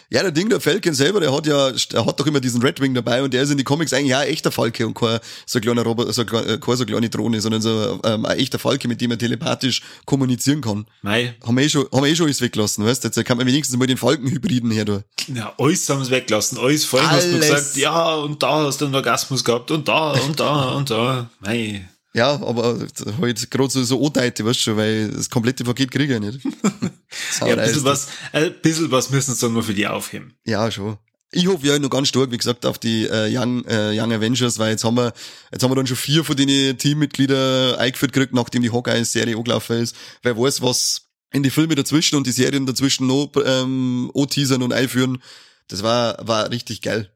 [0.10, 2.80] Ja, der Ding, der Falcon selber, der hat ja, der hat doch immer diesen Red
[2.80, 5.20] Wing dabei und der ist in die Comics eigentlich ja ein echter Falke und kein
[5.46, 8.88] so kleiner Roboter, so, äh, keine so kleine Drohne, sondern so ähm, ein echter Falke,
[8.88, 10.86] mit dem er telepathisch kommunizieren kann.
[11.02, 11.36] Mei.
[11.46, 13.08] Haben wir eh schon, haben wir eh schon alles weggelassen, weißt du?
[13.10, 15.04] Jetzt kann man wenigstens mal den Falkenhybriden her, du.
[15.34, 18.86] Ja, alles haben sie weggelassen, alles vorhin hast du gesagt, ja, und da hast du
[18.86, 21.30] einen Orgasmus gehabt und da und da und da.
[21.40, 21.88] Mei.
[22.16, 22.80] Ja, aber
[23.20, 26.40] halt gerade so, so Anteite, weißt du schon, weil das komplette Paket kriege ich nicht.
[27.39, 30.38] ja, ein bisschen was, ein bisschen was müssen sie dann nur für die aufheben.
[30.45, 30.97] Ja, schon.
[31.32, 34.57] Ich hoffe ja noch ganz stark, wie gesagt, auf die äh, Young, äh, Young Avengers,
[34.57, 35.11] weil jetzt haben wir,
[35.51, 39.78] jetzt haben wir dann schon vier von den Teammitgliedern eingeführt gekriegt, nachdem die Hawkeye-Serie angelaufen
[39.78, 39.95] ist.
[40.22, 41.05] Wer weiß, was
[41.36, 45.22] in die Filme dazwischen und die Serien dazwischen noch ähm, teasern und einführen.
[45.68, 47.11] Das war, war richtig geil.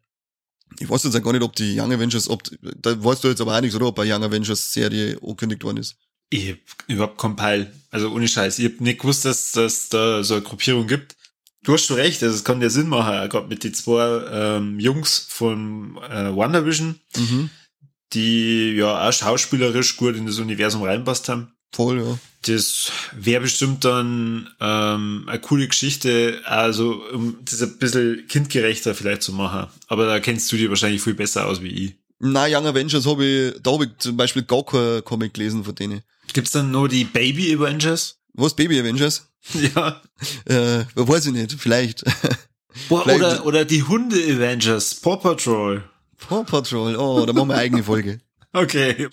[0.80, 3.56] Ich weiß jetzt gar nicht, ob die Young Avengers, ob, da weißt du jetzt aber
[3.56, 3.88] auch nichts, oder?
[3.88, 5.96] Ob eine Young Avengers Serie angekündigt worden ist.
[6.30, 6.58] Ich hab
[6.88, 7.74] überhaupt Peil.
[7.92, 8.60] Also ohne Scheiß.
[8.60, 11.16] Ich hab nicht gewusst, dass, dass da so eine Gruppierung gibt.
[11.64, 14.80] Du hast schon recht, also es kann ja Sinn machen, gerade mit den zwei ähm,
[14.80, 17.50] Jungs von äh, WandaVision, mhm.
[18.14, 21.52] die ja auch schauspielerisch gut in das Universum reinpasst haben.
[21.72, 22.18] Voll, ja.
[22.44, 29.24] Das wäre bestimmt dann ähm, eine coole Geschichte, also um das ein bisschen kindgerechter vielleicht
[29.24, 29.68] zu machen.
[29.88, 31.96] Aber da kennst du dir wahrscheinlich viel besser aus wie ich.
[32.20, 35.76] Na, Young Avengers habe ich, da habe ich zum Beispiel gar kein Comic gelesen von
[35.76, 36.02] denen.
[36.34, 38.20] Gibt's dann nur die Baby Avengers?
[38.34, 39.26] Was, Baby Avengers?
[39.76, 40.02] Ja.
[40.46, 42.04] äh, weiß ich nicht, vielleicht.
[42.90, 43.22] Boah, vielleicht.
[43.22, 45.84] Oder, oder die Hunde Avengers, Paw Patrol.
[46.18, 48.20] Paw Patrol, oh, da machen wir eine eigene Folge.
[48.52, 49.08] Okay,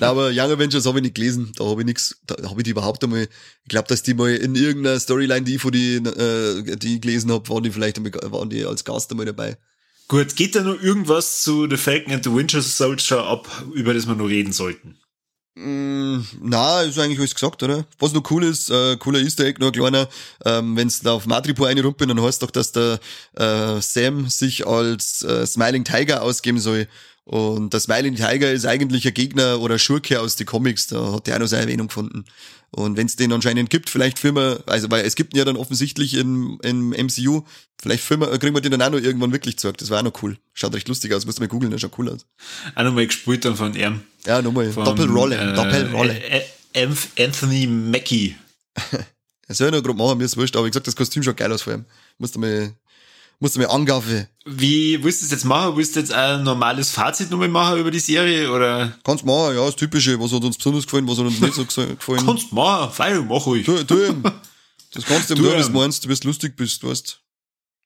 [0.00, 2.64] Na, aber Young Avengers habe ich nicht gelesen, da habe ich nichts, da habe ich
[2.64, 5.94] die überhaupt einmal, ich glaube, dass die mal in irgendeiner Storyline, die ich von die,
[5.98, 9.56] äh, die ich gelesen habe, waren die vielleicht einmal, waren die als Gast einmal dabei.
[10.08, 14.08] Gut, geht da noch irgendwas zu The Falcon and the Winter Soldier ab, über das
[14.08, 14.98] wir noch reden sollten?
[15.58, 17.86] Mm, na, ist eigentlich alles gesagt, oder?
[17.98, 20.06] Was noch cool ist, äh, cooler Easter Egg, noch ein kleiner,
[20.44, 23.00] ähm, wenn da auf Madripoor eine rumpen, dann heißt doch, dass der
[23.36, 26.88] äh, Sam sich als äh, Smiling Tiger ausgeben soll.
[27.28, 31.26] Und das Smiling Tiger ist eigentlich ein Gegner oder Schurke aus den Comics, da hat
[31.26, 32.24] der auch noch seine Erwähnung gefunden.
[32.70, 35.44] Und wenn es den anscheinend gibt, vielleicht filmen wir, also weil es gibt ihn ja
[35.44, 37.42] dann offensichtlich im, im MCU,
[37.82, 39.76] vielleicht filmen, kriegen wir den dann auch noch irgendwann wirklich zurück.
[39.78, 40.38] Das war auch noch cool.
[40.54, 42.26] Schaut recht lustig aus, musst du mal googeln, das schaut cool aus.
[42.76, 44.02] Auch nochmal gespielt dann von ihm.
[44.24, 44.70] Ja, nochmal.
[44.70, 46.22] Doppelrolle, äh, Doppelrolle.
[47.18, 48.36] Anthony Mackie.
[49.48, 51.36] Das soll ich noch grob machen, mir ist wurscht, aber wie gesagt, das Kostüm schaut
[51.36, 51.84] geil aus vor ihm.
[52.18, 52.72] Musst du mal
[53.38, 54.28] musst du mir angreifen.
[54.44, 55.76] Wie willst du das jetzt machen?
[55.76, 58.96] Willst du jetzt ein normales Fazit nochmal machen über die Serie, oder?
[59.04, 60.18] Kannst machen, ja, das Typische.
[60.20, 62.24] Was hat uns besonders gefallen, was hat uns nicht so gefallen.
[62.24, 63.66] Kannst machen, fein, mach ruhig.
[63.66, 64.22] Du, du ihm.
[64.92, 67.20] Das kannst du ihm tun, was du meinst, du bist lustig bist, weißt.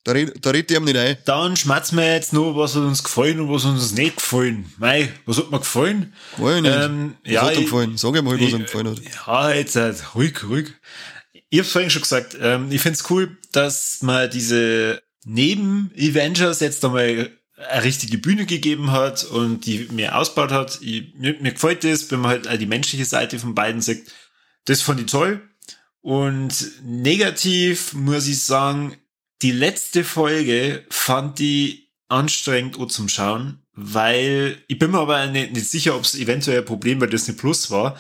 [0.05, 1.19] Da red, da redet ihm nicht ein.
[1.27, 4.73] Dann schmatzen wir jetzt noch, was hat uns gefallen und was hat uns nicht gefallen.
[4.79, 6.15] Mei, was hat mir gefallen?
[6.39, 6.65] Ich nicht.
[6.65, 7.99] Ähm, was ja, hat dir gefallen?
[7.99, 8.99] Sag ihm mal, was ihm gefallen hat.
[9.27, 10.69] Ja, jetzt halt, ruhig, ruhig.
[11.51, 16.85] Ich hab's vorhin schon gesagt, ähm, ich find's cool, dass man diese neben Avengers jetzt
[16.85, 17.31] einmal
[17.69, 20.79] eine richtige Bühne gegeben hat und die mir ausgebaut hat.
[20.81, 24.11] Ich, mir, mir gefällt das, wenn man halt die menschliche Seite von beiden sieht.
[24.65, 25.43] Das fand ich toll.
[26.01, 28.97] Und negativ muss ich sagen,
[29.43, 35.53] die letzte Folge fand ich anstrengend auch zum Schauen, weil ich bin mir aber nicht,
[35.53, 37.99] nicht sicher, ob es eventuell ein Problem bei Disney Plus war,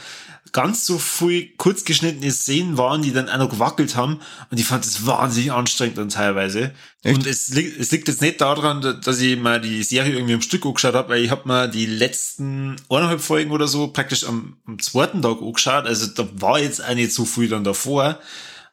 [0.53, 4.21] ganz so viel kurzgeschnittene Szenen waren, die dann auch noch gewackelt haben.
[4.51, 6.73] Und ich fand das wahnsinnig anstrengend dann teilweise.
[7.03, 7.17] Echt?
[7.17, 10.43] Und es, li es liegt jetzt nicht daran, dass ich mal die Serie irgendwie im
[10.43, 14.57] Stück angeschaut habe, weil ich habe mal die letzten eineinhalb Folgen oder so praktisch am,
[14.67, 15.87] am zweiten Tag angeschaut.
[15.87, 18.19] Also da war jetzt auch nicht so viel dann davor.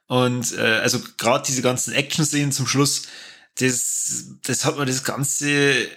[0.07, 3.03] Und äh, also gerade diese ganzen Action-Szenen zum Schluss,
[3.59, 5.87] das, das hat mir das Ganze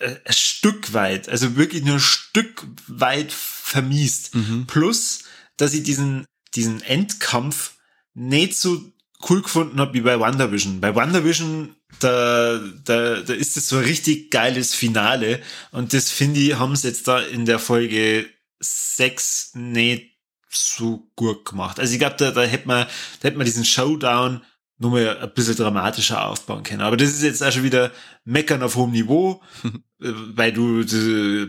[0.00, 4.34] ein Stück weit, also wirklich nur ein Stück weit vermiest.
[4.34, 4.66] Mhm.
[4.66, 5.24] Plus,
[5.56, 7.74] dass ich diesen, diesen Endkampf
[8.14, 8.92] nicht so
[9.28, 10.80] cool gefunden habe wie bei WandaVision.
[10.80, 16.40] Bei WandaVision, da, da, da ist es so ein richtig geiles Finale und das finde
[16.40, 18.26] ich, haben sie jetzt da in der Folge
[18.60, 20.16] 6 nicht
[20.48, 21.78] so gut gemacht.
[21.78, 22.86] Also ich glaube, da, da hätte man,
[23.20, 24.42] da hätte man diesen Showdown
[24.80, 26.80] nur mal ein bisschen dramatischer aufbauen können.
[26.80, 27.92] Aber das ist jetzt auch schon wieder
[28.24, 29.42] Meckern auf hohem Niveau,
[29.98, 30.84] weil du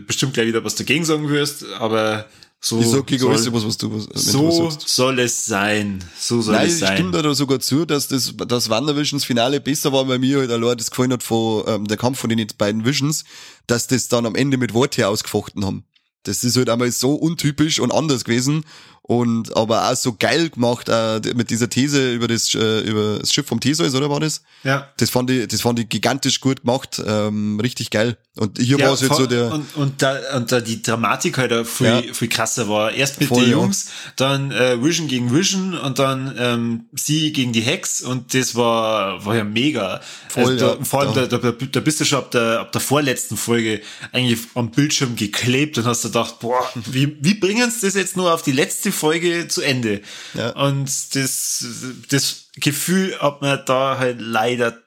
[0.06, 2.26] bestimmt gleich wieder was dagegen sagen wirst, aber
[2.64, 6.04] so, ich sag gegen alles was, was du was, So du soll es sein.
[6.16, 6.92] So soll Nein, es sein.
[6.92, 10.50] Ich stimme da sogar zu, dass das, das Wandervisions Finale besser war, weil mir halt
[10.52, 13.24] allein das gefallen hat von, ähm, der Kampf von den beiden Visions,
[13.66, 15.84] dass das dann am Ende mit Worte ausgefochten haben.
[16.22, 18.64] Das ist halt einmal so untypisch und anders gewesen
[19.02, 23.32] und aber auch so geil gemacht äh, mit dieser These über das äh, über das
[23.32, 24.42] Schiff vom Theseus oder war das?
[24.62, 24.88] Ja.
[24.96, 28.16] Das fand ich das fand ich gigantisch gut gemacht, ähm, richtig geil.
[28.36, 31.36] Und hier ja, war es halt so der und, und da und da die Dramatik
[31.36, 32.02] halt auch viel ja.
[32.14, 32.92] viel krasser war.
[32.92, 34.12] Erst mit Voll, den Jungs, ja.
[34.16, 39.26] dann äh, Vision gegen Vision und dann ähm, sie gegen die Hex und das war
[39.26, 40.00] war ja mega.
[40.28, 42.80] Voll, also da, vor allem da, da, da bist du schon ab der ab der
[42.80, 43.82] vorletzten Folge
[44.12, 48.16] eigentlich am Bildschirm geklebt und hast du gedacht, boah, wie wie bringen sie das jetzt
[48.16, 50.02] nur auf die letzte Folge zu Ende.
[50.34, 50.50] Ja.
[50.50, 51.64] Und das,
[52.08, 54.82] das Gefühl hat mir da halt leider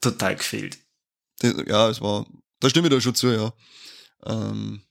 [0.00, 0.78] total gefehlt.
[1.42, 2.26] Ja, es war,
[2.60, 3.52] da stimme ich da schon zu, ja.
[4.24, 4.82] Ähm,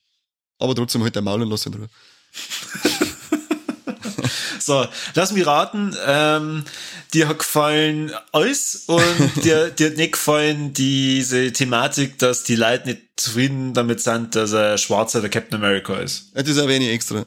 [0.60, 1.88] aber trotzdem halt der Maulen lassen drüber.
[4.60, 5.96] so, lass mich raten.
[6.06, 6.66] Ähm,
[7.14, 12.90] dir hat gefallen alles und dir, dir hat nicht gefallen diese Thematik, dass die Leute
[12.90, 16.32] nicht zufrieden damit sind, dass er schwarzer der Captain America ist.
[16.36, 17.26] Ja, das ist ein wenig extra.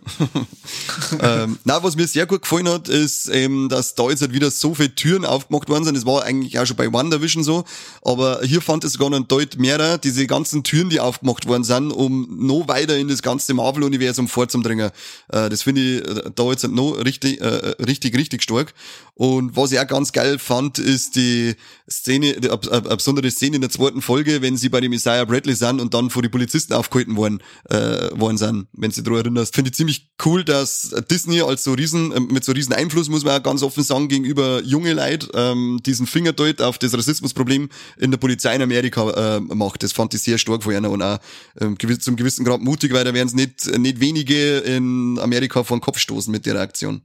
[1.21, 4.51] ähm, na, was mir sehr gut gefallen hat, ist eben, dass da jetzt halt wieder
[4.51, 5.97] so viele Türen aufgemacht worden sind.
[5.97, 7.65] Das war eigentlich auch schon bei WandaVision so,
[8.03, 11.91] aber hier fand es sogar noch deutlich mehr, diese ganzen Türen, die aufgemacht worden sind,
[11.91, 14.91] um noch weiter in das ganze Marvel-Universum vorzudringen.
[15.29, 17.47] Äh, das finde ich äh, da jetzt noch richtig, äh,
[17.83, 18.75] richtig, richtig stark.
[19.15, 21.57] Und was ich auch ganz geil fand, ist die
[21.91, 25.57] Szene, eine, eine besondere Szene in der zweiten Folge, wenn sie bei dem Isaiah Bradley
[25.57, 27.77] sind und dann vor die Polizisten aufgehalten worden, äh,
[28.19, 29.55] worden sind, wenn sie daran erinnerst.
[29.55, 33.25] Finde ich ziemlich cool, dass Disney als so riesen, äh, mit so riesen Einfluss, muss
[33.25, 37.69] man auch ganz offen sagen, gegenüber junge Leid ähm, diesen Finger deut auf das Rassismusproblem
[37.99, 39.83] in der Polizei in Amerika äh, macht.
[39.83, 41.19] Das fand ich sehr stark von ihnen und auch
[41.61, 45.77] ähm, zum gewissen Grad mutig, weil da werden es nicht, nicht wenige in Amerika vor
[45.77, 47.03] den Kopf stoßen mit der Aktion.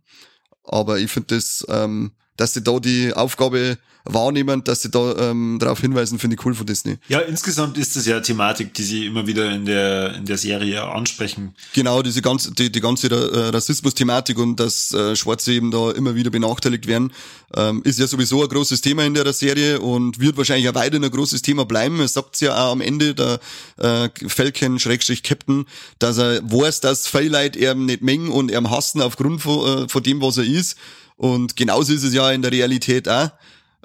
[0.64, 5.58] Aber ich finde das, ähm, dass sie da die Aufgabe wahrnehmen, dass sie da ähm,
[5.60, 6.98] darauf hinweisen, finde ich cool von Disney.
[7.08, 10.84] Ja, insgesamt ist das ja Thematik, die sie immer wieder in der in der Serie
[10.84, 11.56] ansprechen.
[11.74, 16.16] Genau, diese ganze die, die ganze äh, Rassismus-Thematik und dass äh, Schwarze eben da immer
[16.16, 17.14] wieder benachteiligt werden,
[17.56, 20.98] ähm, ist ja sowieso ein großes Thema in der Serie und wird wahrscheinlich auch weiter
[20.98, 22.02] ein großes Thema bleiben.
[22.02, 23.40] Es sagt ja auch am Ende der
[23.78, 25.66] äh, Falcon Schrägstrich Captain,
[26.00, 29.90] dass er weiß, dass viele Leute eben nicht mengen und er hassen aufgrund von, äh,
[29.90, 30.78] von dem, was er ist.
[31.16, 33.30] Und genauso ist es ja in der Realität auch.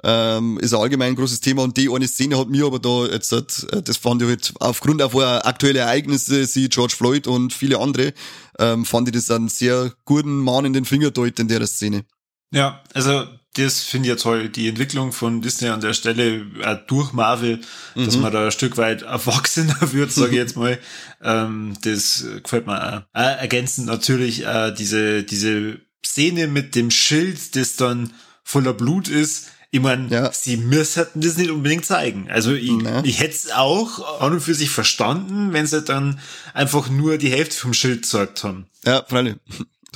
[0.03, 3.33] Ähm, ist ein allgemein großes Thema und die eine Szene hat mir aber da jetzt,
[3.33, 8.13] äh, das fand ich halt aufgrund auch aktueller Ereignisse, sie George Floyd und viele andere,
[8.59, 12.05] ähm, fand ich das einen sehr guten Mann in den Finger deut in der Szene.
[12.51, 13.25] Ja, also
[13.55, 17.59] das finde ich ja toll, die Entwicklung von Disney an der Stelle äh, durch Marvel,
[17.95, 18.05] mhm.
[18.05, 20.79] dass man da ein Stück weit erwachsener wird, sage ich jetzt mal.
[21.21, 23.01] ähm, das gefällt mir auch.
[23.19, 29.47] Äh, ergänzend natürlich äh, diese, diese Szene mit dem Schild, das dann voller Blut ist.
[29.71, 30.31] Ich meine, ja.
[30.31, 32.27] sie müssten das nicht unbedingt zeigen.
[32.31, 33.03] Also ich, ja.
[33.03, 36.19] ich hätte es auch an und für sich verstanden, wenn sie dann
[36.55, 38.65] einfach nur die Hälfte vom Schild gezeigt haben.
[38.85, 39.35] Ja, freilich.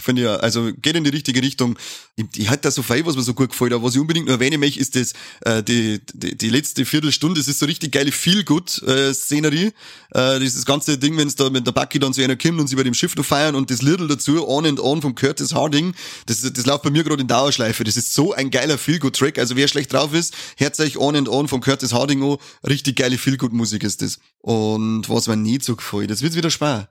[0.03, 1.79] Finde ich also geht in die richtige Richtung.
[2.15, 4.27] Ich, ich hatte da so viel, was mir so gut gefällt, aber was ich unbedingt
[4.27, 7.93] nur erwähnen möchte, ist das, äh, die, die, die letzte Viertelstunde, das ist so richtig
[7.93, 9.71] geile Feel-Good-Szenerie.
[10.11, 12.67] Äh, dieses ganze Ding, wenn es da mit der Bucky dann so einer kommt und
[12.67, 15.53] sie bei dem Schiff noch feiern und das Lidl dazu, On and On vom Curtis
[15.53, 15.93] Harding,
[16.25, 17.85] das, das läuft bei mir gerade in Dauerschleife.
[17.85, 19.39] Das ist so ein geiler Feel-Good-Track.
[19.39, 22.37] Also wer schlecht drauf ist, hört euch On and On vom Curtis Harding an.
[22.67, 24.19] Richtig geile Feel-Good-Musik ist das.
[24.39, 26.89] Und was mir nie so gefällt, das wird wieder schwer.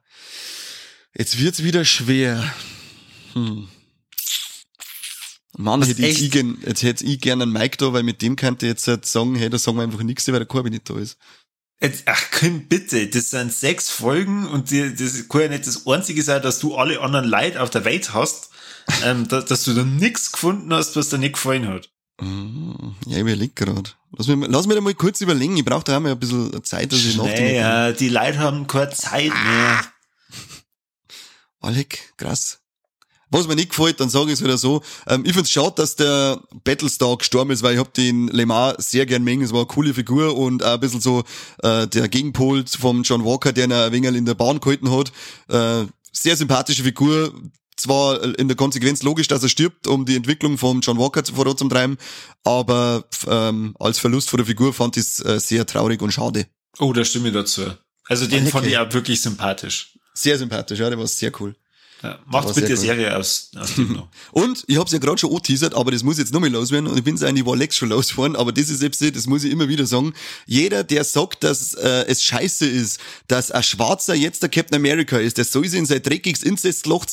[1.17, 2.43] Jetzt wird's wieder schwer.
[3.35, 3.69] Hm.
[5.57, 8.67] Mann, hätte ich, gern, jetzt hätte ich gerne einen Mike da, weil mit dem könnte
[8.67, 10.99] ich jetzt halt sagen, hey, da sagen wir einfach nichts, weil der Korbi nicht da
[10.99, 11.19] ist.
[11.83, 15.87] Jetzt, ach Kim, bitte, das sind sechs Folgen und die, das kann ja nicht das
[15.87, 18.51] Einzige sein, dass du alle anderen Leute auf der Welt hast,
[19.05, 21.91] ähm, dass, dass du da nichts gefunden hast, was dir nicht gefallen hat.
[22.21, 23.97] Mm, Ja, ich überleg grad.
[24.17, 25.57] Lass mich, lass mich da mal kurz überlegen.
[25.57, 27.47] Ich brauche da auch mal ein bisschen Zeit, dass ich nachdenken kann.
[27.55, 29.85] Naja, die Leute haben keine Zeit mehr.
[31.61, 32.62] Alec, krass.
[33.33, 34.83] Was mir nicht gefällt, dann sage ich es wieder so.
[35.07, 38.91] Ähm, ich find's schade, dass der Battlestar gestorben ist, weil ich hab den Le Mans
[38.91, 39.43] sehr gern mengen.
[39.43, 41.25] Es war eine coole Figur und auch ein bisschen so
[41.63, 45.13] äh, der Gegenpol vom John Walker, der ihn ein wenig in der Bahn gehalten hat.
[45.49, 47.33] Äh, sehr sympathische Figur.
[47.75, 51.97] Zwar in der Konsequenz logisch, dass er stirbt, um die Entwicklung vom John Walker voranzutreiben,
[52.45, 56.47] aber ähm, als Verlust von der Figur fand ich es äh, sehr traurig und schade.
[56.79, 57.63] Oh, da stimme ich dazu.
[58.09, 59.99] Also den Alec, fand ich auch wirklich sympathisch.
[60.13, 61.57] Sehr sympathisch, ja, der war sehr cool.
[62.03, 63.71] Ja, macht war bitte Serie aus, aus.
[64.33, 67.05] Und ich hab's ja gerade schon angeteasert, aber das muss jetzt nochmal loswerden und ich
[67.05, 69.87] bin's eigentlich war Lex schon losgeworden, aber das ist jetzt, das muss ich immer wieder
[69.87, 70.13] sagen.
[70.47, 72.99] Jeder, der sagt, dass äh, es scheiße ist,
[73.29, 77.07] dass ein Schwarzer jetzt der Captain America ist, der soll sich in sein dreckiges Inzestloch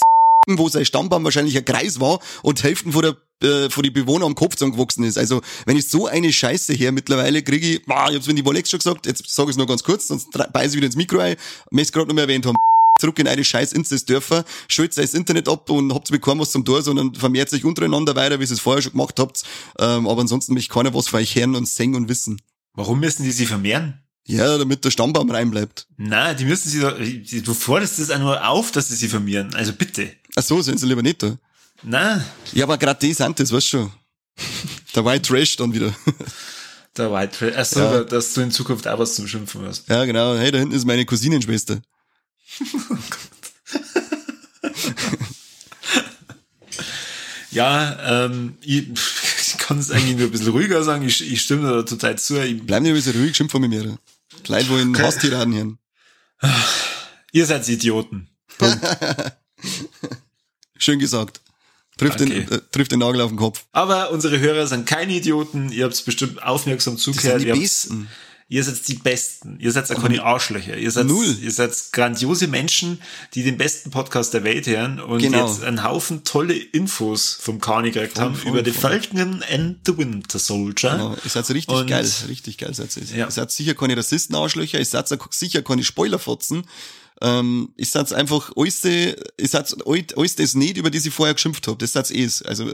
[0.48, 3.18] wo sein Stammbaum wahrscheinlich ein Kreis war und Hälften von der
[3.48, 5.18] äh, von die Bewohner am Kopf zusammengewachsen ist.
[5.18, 8.46] Also, wenn ich so eine Scheiße her mittlerweile kriege, ich, ah, ich hab's mit die
[8.46, 10.88] Wolex schon gesagt, jetzt sage ich es noch ganz kurz, sonst dre- beiß ich wieder
[10.88, 11.36] ins Mikro ein,
[11.70, 12.56] möchte gerade noch mal erwähnt haben
[13.00, 16.82] zurück in eine scheiß Inzestdörfer, schalt das Internet ab und habt bekommen was zum Tor,
[16.82, 19.44] sondern vermehrt sich untereinander weiter, wie ihr es vorher schon gemacht habt.
[19.80, 22.42] Ähm, aber ansonsten möchte keiner was von euch hören und singen und wissen.
[22.74, 24.00] Warum müssen die sich vermehren?
[24.28, 25.88] Ja, damit der Stammbaum rein bleibt.
[25.98, 29.56] Na, die müssen sie doch, du forderst es auch nur auf, dass sie sie vermehren.
[29.56, 30.12] Also bitte.
[30.36, 31.38] Ach so, sind sie lieber nicht da.
[31.82, 32.24] Na,
[32.54, 33.92] Ja, aber gerade die sind das, weißt du schon.
[34.96, 35.94] Der White Trash dann wieder.
[36.98, 37.56] der White Trail.
[37.58, 38.04] Achso, Ja.
[38.04, 39.88] dass du in Zukunft auch was zum Schimpfen hast.
[39.90, 40.36] ja, genau.
[40.38, 41.82] Hey, da hinten ist meine Cousinenschwester.
[47.52, 48.88] Ja, ähm, ich,
[49.42, 51.04] ich kann es eigentlich nur ein bisschen ruhiger sagen.
[51.06, 52.38] Ich, ich stimme da total zu.
[52.44, 53.70] Ich, Bleib nicht ein bisschen ruhig, schimpf von mir.
[53.70, 55.04] Die Leute wollen Okay.
[55.04, 55.78] Hasstiraden hören.
[57.32, 58.30] ihr seid Idioten.
[60.78, 61.42] Schön gesagt.
[61.98, 62.46] Trifft, Okay.
[62.46, 63.66] den, äh, trifft den Nagel auf den Kopf.
[63.72, 65.70] Aber unsere Hörer sind keine Idioten.
[65.72, 67.40] Ihr habt es bestimmt aufmerksam zugehört.
[67.40, 68.08] sind die Ihr habt's- Besten.
[68.52, 69.60] Ihr seid die Besten.
[69.60, 70.76] Ihr seid auch keine Arschlöcher.
[70.76, 71.38] Ihr seid, Null.
[71.40, 73.00] ihr seid grandiose Menschen,
[73.36, 75.48] die den besten Podcast der Welt hören und Genau.
[75.48, 78.90] jetzt einen Haufen tolle Infos vom Kani gekriegt haben voll, über The voll.
[79.00, 80.92] Falcon and the Winter Soldier.
[80.94, 83.04] Genau, ihr seid richtig Und- geil, richtig geil seid ihr.
[83.18, 83.26] Ja.
[83.28, 86.64] Ihr seid sicher keine Rassistenarschlöcher, ihr seid sicher keine Spoilerfotzen.
[87.22, 91.68] Ähm, ihr seid einfach alles, seid alt- alles das nicht, über das ich vorher geschimpft
[91.68, 91.78] habe.
[91.78, 92.42] Das seid es.
[92.42, 92.74] Also,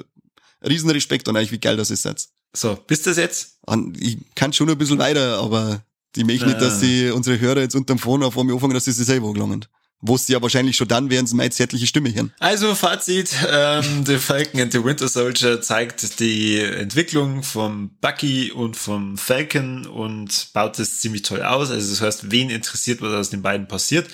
[0.66, 2.30] riesen Respekt an euch, wie geil das ist jetzt.
[2.56, 3.55] So, bist das jetzt?
[3.68, 5.82] An- Ich kann schon ein bisschen weiter, aber
[6.16, 8.92] die möchten nicht, dass die, unsere Hörer jetzt unterm Phone auf einmal anfangen, dass sie
[8.94, 9.66] sich selber gelangen.
[10.02, 12.32] Wo sie ja wahrscheinlich schon dann, während sie meine zärtliche Stimme hören.
[12.40, 18.76] Also Fazit, ähm, The Falcon and the Winter Soldier zeigt die Entwicklung vom Bucky und
[18.76, 21.72] vom Falcon und baut es ziemlich toll aus.
[21.72, 24.08] Also das heißt, wen interessiert, was aus den beiden passiert.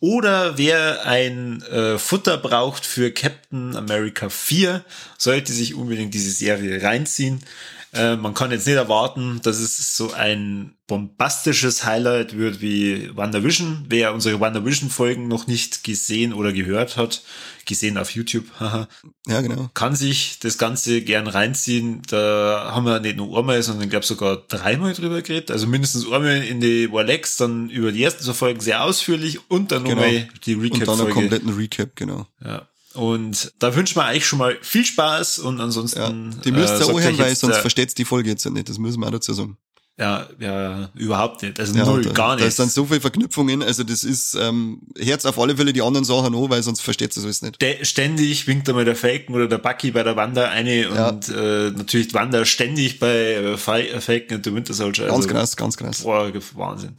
[0.00, 4.84] Oder wer ein äh, Futter braucht für Captain America 4,
[5.16, 7.40] sollte sich unbedingt diese Serie reinziehen.
[7.94, 13.86] Äh, man kann jetzt nicht erwarten, dass es so ein bombastisches Highlight wird wie WandaVision.
[13.88, 17.22] Wer unsere WandaVision-Folgen noch nicht gesehen oder gehört hat,
[17.66, 18.88] gesehen auf YouTube, haha,
[19.26, 19.70] Ja, genau.
[19.74, 22.02] kann sich das Ganze gern reinziehen.
[22.08, 25.50] Da haben wir nicht nur einmal, sondern ich glaube sogar dreimal drüber geredet.
[25.50, 29.72] Also mindestens einmal in die Warlex, dann über die ersten zwei Folgen sehr ausführlich und
[29.72, 29.96] dann Genau.
[30.02, 31.12] nochmal die Und dann einen Recap-Folge.
[31.12, 32.26] kompletten Recap, genau.
[32.44, 32.68] Ja.
[32.98, 36.32] Und da wünschen wir euch schon mal viel Spaß und ansonsten.
[36.32, 38.68] Ja, die müsst ihr euch hören, weil sonst äh, versteht's die Folge jetzt nicht.
[38.68, 39.56] Das müssen wir auch dazu sagen.
[40.00, 41.58] Ja, ja, überhaupt nicht.
[41.58, 42.56] Also Ja, null, da, gar Da nicht.
[42.56, 46.32] sind so viele Verknüpfungen, also das ist, ähm, Herz auf alle Fälle die anderen Sachen
[46.36, 47.60] an, weil sonst versteht ihr alles nicht.
[47.60, 51.08] Stä- ständig winkt einmal der Falcon oder der Bucky bei der Wanda eine Ja.
[51.08, 55.06] und äh, natürlich Wanda ständig bei äh, äh, Falcon und the Winter Soldier.
[55.06, 56.02] Ganz also, krass, ganz krass.
[56.02, 56.94] Boah, Wahnsinn.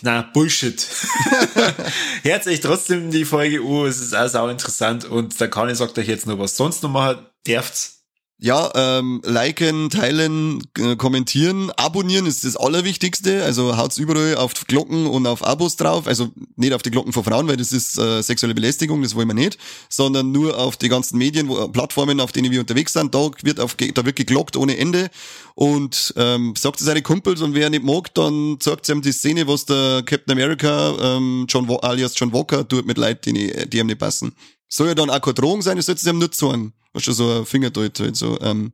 [0.00, 0.82] Na, Bullshit.
[2.22, 5.98] Hört euch trotzdem die Folge an, es ist auch sau interessant und der Kani sagt
[5.98, 8.03] euch jetzt noch, was sonst noch machen dürft's.
[8.40, 13.44] Ja, ähm, liken, teilen, äh, kommentieren, abonnieren ist das Allerwichtigste.
[13.44, 16.08] Also haut's überall auf Glocken und auf Abos drauf.
[16.08, 19.28] Also nicht auf die Glocken von Frauen, weil das ist äh, sexuelle Belästigung, das wollen
[19.28, 19.56] wir nicht,
[19.88, 23.14] sondern nur auf die ganzen Medien, wo, Plattformen, auf denen wir unterwegs sind.
[23.14, 25.10] Da wird auf, da wird geglockt ohne Ende.
[25.54, 29.46] Und ähm, sagt es seine Kumpels und wer nicht mag, dann sagt ihm die Szene,
[29.46, 33.86] was der Captain America, ähm, John alias John Walker, tut mit Leuten, die, die ihm
[33.86, 34.34] nicht passen.
[34.68, 36.72] Soll ja dann auch keine Drohung sein, das soll es ihm nur sagen.
[36.94, 38.72] Weißt du, so ein Fingerdeut halt so, ähm,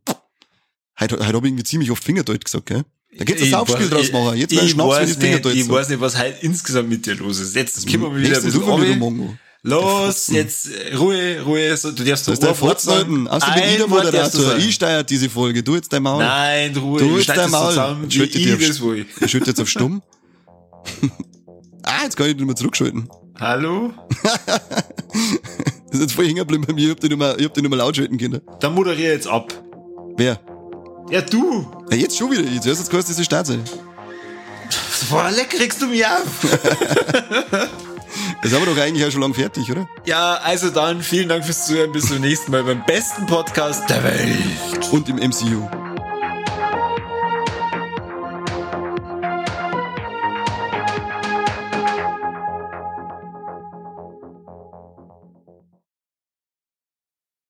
[1.01, 2.85] heute, heute hab ich irgendwie ziemlich oft Fingerdeut gesagt, gell?
[3.17, 4.37] Da geht's ein Ich Saufspiel draus machen.
[4.37, 5.73] Jetzt ich für weiß nicht, Fingerdeut Ich so.
[5.73, 7.57] weiß nicht, was halt insgesamt mit dir los ist.
[7.57, 9.37] Jetzt können wir wieder ein bisschen runter.
[9.63, 11.77] Los, jetzt äh, Ruhe, Ruhe.
[11.77, 13.25] So, du darfst Das ist der Fortseiten.
[13.25, 13.47] Ich darfst
[13.81, 14.31] du Moderator.
[14.31, 14.61] sagen.
[14.61, 15.63] Ich steuert diese Folge.
[15.63, 16.23] Du jetzt dein Maul.
[16.23, 16.99] Nein, Ruhe.
[16.99, 17.69] Du ich jetzt dein Maul.
[17.69, 19.07] zusammen, Ich ich.
[19.21, 20.03] Ich schütte jetzt auf stumm.
[21.83, 23.11] ah, jetzt kann ich nicht mehr zurückschalten.
[23.41, 23.93] Hallo?
[25.93, 26.85] Das ist jetzt voll hängen geblieben bei mir.
[26.85, 28.41] Ich hab den nicht mehr, ich hab den laut schalten können.
[28.61, 29.53] Dann moderiere jetzt ab.
[30.17, 30.39] Wer?
[31.11, 31.67] Ja, du.
[31.91, 32.43] Ja, jetzt schon wieder.
[32.43, 33.61] Jetzt jetzt kannst du diese Start sein.
[35.11, 36.23] Boah, leck kriegst du mich auf.
[38.43, 39.89] Das haben wir doch eigentlich auch schon lang fertig, oder?
[40.07, 41.93] Ja, also dann vielen Dank fürs Zuhören.
[41.93, 44.39] Bis zum nächsten Mal beim besten Podcast der Welt.
[44.91, 45.69] Und im MCU.